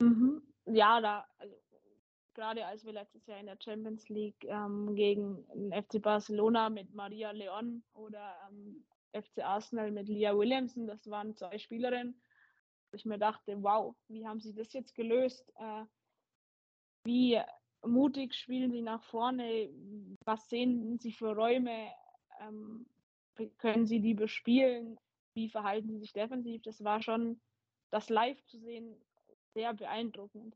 Mhm. 0.01 0.41
Ja, 0.65 0.99
da, 0.99 1.25
also 1.37 1.55
gerade 2.33 2.65
als 2.65 2.85
wir 2.85 2.93
letztes 2.93 3.25
Jahr 3.27 3.39
in 3.39 3.45
der 3.45 3.57
Champions 3.59 4.09
League 4.09 4.43
ähm, 4.45 4.95
gegen 4.95 5.45
den 5.53 5.71
FC 5.71 6.01
Barcelona 6.01 6.69
mit 6.69 6.93
Maria 6.93 7.31
Leon 7.31 7.83
oder 7.93 8.35
ähm, 8.49 8.83
FC 9.13 9.43
Arsenal 9.43 9.91
mit 9.91 10.07
Leah 10.07 10.37
Williamson, 10.37 10.87
das 10.87 11.07
waren 11.09 11.35
zwei 11.35 11.57
Spielerinnen, 11.57 12.19
wo 12.91 12.95
ich 12.95 13.05
mir 13.05 13.17
dachte, 13.17 13.61
wow, 13.61 13.95
wie 14.07 14.27
haben 14.27 14.39
sie 14.39 14.53
das 14.53 14.73
jetzt 14.73 14.95
gelöst? 14.95 15.51
Äh, 15.57 15.85
wie 17.05 17.39
mutig 17.85 18.33
spielen 18.33 18.71
sie 18.71 18.81
nach 18.81 19.03
vorne? 19.03 19.69
Was 20.25 20.49
sehen 20.49 20.97
sie 20.99 21.11
für 21.11 21.35
Räume? 21.35 21.91
Ähm, 22.39 22.87
können 23.57 23.85
sie 23.85 23.99
die 23.99 24.13
bespielen? 24.13 24.97
Wie 25.35 25.49
verhalten 25.49 25.89
sie 25.89 25.99
sich 25.99 26.13
defensiv? 26.13 26.61
Das 26.63 26.83
war 26.83 27.01
schon 27.01 27.41
das 27.89 28.09
live 28.09 28.43
zu 28.45 28.59
sehen 28.59 28.95
sehr 29.53 29.73
beeindruckend 29.73 30.55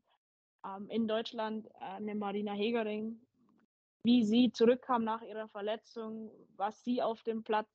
ähm, 0.76 0.88
in 0.90 1.08
Deutschland 1.08 1.66
äh, 1.66 1.84
eine 1.84 2.14
Marina 2.14 2.52
Hegering, 2.52 3.20
wie 4.04 4.24
sie 4.24 4.52
zurückkam 4.52 5.04
nach 5.04 5.22
ihrer 5.22 5.48
Verletzung, 5.48 6.30
was 6.56 6.82
sie 6.84 7.02
auf 7.02 7.22
dem 7.22 7.42
Platz 7.42 7.68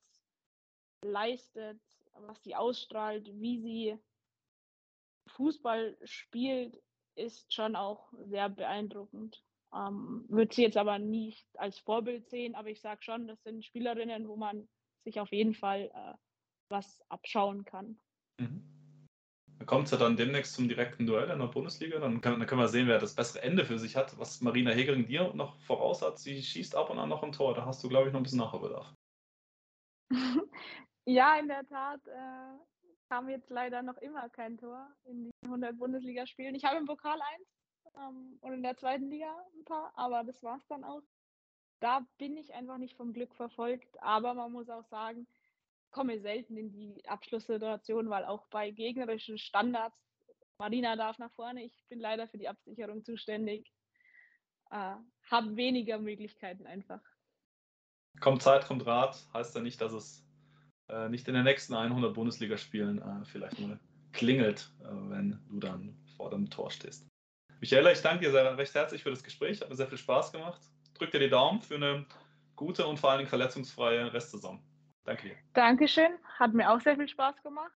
leistet, 1.04 1.80
was 2.14 2.42
sie 2.42 2.54
ausstrahlt, 2.54 3.28
wie 3.34 3.60
sie 3.60 3.98
Fußball 5.28 5.96
spielt, 6.04 6.80
ist 7.16 7.52
schon 7.52 7.76
auch 7.76 8.12
sehr 8.24 8.48
beeindruckend. 8.48 9.42
Ähm, 9.74 10.24
Würde 10.28 10.54
sie 10.54 10.62
jetzt 10.62 10.76
aber 10.76 10.98
nicht 10.98 11.46
als 11.58 11.78
Vorbild 11.78 12.28
sehen, 12.28 12.54
aber 12.54 12.70
ich 12.70 12.80
sage 12.80 13.02
schon, 13.02 13.26
das 13.26 13.42
sind 13.42 13.64
Spielerinnen, 13.64 14.28
wo 14.28 14.36
man 14.36 14.68
sich 15.04 15.20
auf 15.20 15.32
jeden 15.32 15.54
Fall 15.54 15.90
äh, 15.94 16.14
was 16.68 17.00
abschauen 17.08 17.64
kann. 17.64 17.98
Mhm. 18.38 18.73
Kommt 19.66 19.86
es 19.86 19.92
ja 19.92 19.98
dann 19.98 20.16
demnächst 20.16 20.54
zum 20.54 20.68
direkten 20.68 21.06
Duell 21.06 21.30
in 21.30 21.38
der 21.38 21.46
Bundesliga. 21.46 21.98
Dann, 21.98 22.20
kann, 22.20 22.38
dann 22.38 22.46
können 22.46 22.60
wir 22.60 22.68
sehen, 22.68 22.88
wer 22.88 22.98
das 22.98 23.14
bessere 23.14 23.42
Ende 23.42 23.64
für 23.64 23.78
sich 23.78 23.96
hat. 23.96 24.18
Was 24.18 24.40
Marina 24.40 24.72
Hegering 24.72 25.06
dir 25.06 25.32
noch 25.34 25.58
voraus 25.60 26.02
hat, 26.02 26.18
sie 26.18 26.42
schießt 26.42 26.74
ab 26.74 26.90
und 26.90 26.98
an 26.98 27.08
noch 27.08 27.22
ein 27.22 27.32
Tor. 27.32 27.54
Da 27.54 27.64
hast 27.64 27.82
du, 27.82 27.88
glaube 27.88 28.08
ich, 28.08 28.12
noch 28.12 28.20
ein 28.20 28.24
bisschen 28.24 28.40
Nachholbedarf. 28.40 28.94
ja, 31.06 31.38
in 31.38 31.48
der 31.48 31.66
Tat 31.66 32.06
äh, 32.08 32.58
kam 33.08 33.28
jetzt 33.28 33.48
leider 33.48 33.82
noch 33.82 33.96
immer 33.98 34.28
kein 34.28 34.58
Tor 34.58 34.88
in 35.04 35.24
den 35.24 35.32
100 35.44 35.78
Bundesligaspielen. 35.78 36.54
Ich 36.54 36.64
habe 36.64 36.76
im 36.76 36.86
Pokal 36.86 37.18
eins 37.20 37.48
ähm, 37.96 38.38
und 38.40 38.52
in 38.52 38.62
der 38.62 38.76
zweiten 38.76 39.08
Liga 39.08 39.34
ein 39.56 39.64
paar, 39.64 39.92
aber 39.96 40.24
das 40.24 40.42
war 40.42 40.56
es 40.56 40.66
dann 40.66 40.84
auch. 40.84 41.02
Da 41.80 42.06
bin 42.18 42.36
ich 42.36 42.52
einfach 42.54 42.78
nicht 42.78 42.96
vom 42.96 43.12
Glück 43.12 43.34
verfolgt. 43.34 44.02
Aber 44.02 44.34
man 44.34 44.52
muss 44.52 44.68
auch 44.68 44.84
sagen, 44.84 45.26
komme 45.94 46.20
selten 46.20 46.56
in 46.56 46.72
die 46.72 47.08
Abschlusssituation, 47.08 48.10
weil 48.10 48.24
auch 48.24 48.46
bei 48.48 48.72
gegnerischen 48.72 49.38
Standards, 49.38 49.96
Marina 50.58 50.96
darf 50.96 51.18
nach 51.18 51.32
vorne, 51.32 51.64
ich 51.64 51.84
bin 51.88 52.00
leider 52.00 52.26
für 52.26 52.36
die 52.36 52.48
Absicherung 52.48 53.04
zuständig, 53.04 53.72
äh, 54.70 54.96
habe 55.30 55.56
weniger 55.56 55.98
Möglichkeiten 55.98 56.66
einfach. 56.66 57.00
Kommt 58.20 58.42
Zeit, 58.42 58.66
kommt 58.66 58.84
Rat, 58.86 59.24
heißt 59.32 59.54
ja 59.54 59.60
nicht, 59.60 59.80
dass 59.80 59.92
es 59.92 60.26
äh, 60.88 61.08
nicht 61.08 61.28
in 61.28 61.34
den 61.34 61.44
nächsten 61.44 61.74
100 61.74 62.12
Bundesligaspielen 62.12 63.00
äh, 63.00 63.24
vielleicht 63.24 63.60
mal 63.60 63.78
klingelt, 64.12 64.72
äh, 64.80 64.86
wenn 64.86 65.40
du 65.48 65.60
dann 65.60 65.96
vor 66.16 66.30
dem 66.30 66.50
Tor 66.50 66.72
stehst. 66.72 67.06
Michaela, 67.60 67.92
ich 67.92 68.02
danke 68.02 68.24
dir 68.24 68.32
sehr, 68.32 68.58
recht 68.58 68.74
herzlich 68.74 69.02
für 69.04 69.10
das 69.10 69.22
Gespräch, 69.22 69.60
hat 69.60 69.70
mir 69.70 69.76
sehr 69.76 69.88
viel 69.88 69.98
Spaß 69.98 70.32
gemacht. 70.32 70.60
Drück 70.94 71.12
dir 71.12 71.20
die 71.20 71.30
Daumen 71.30 71.60
für 71.60 71.76
eine 71.76 72.04
gute 72.56 72.84
und 72.86 72.98
vor 72.98 73.10
allen 73.10 73.18
Dingen 73.18 73.30
verletzungsfreie 73.30 74.12
Restsaison. 74.12 74.60
Danke. 75.04 75.36
Dankeschön. 75.52 76.12
Hat 76.38 76.54
mir 76.54 76.70
auch 76.70 76.80
sehr 76.80 76.96
viel 76.96 77.08
Spaß 77.08 77.42
gemacht. 77.42 77.72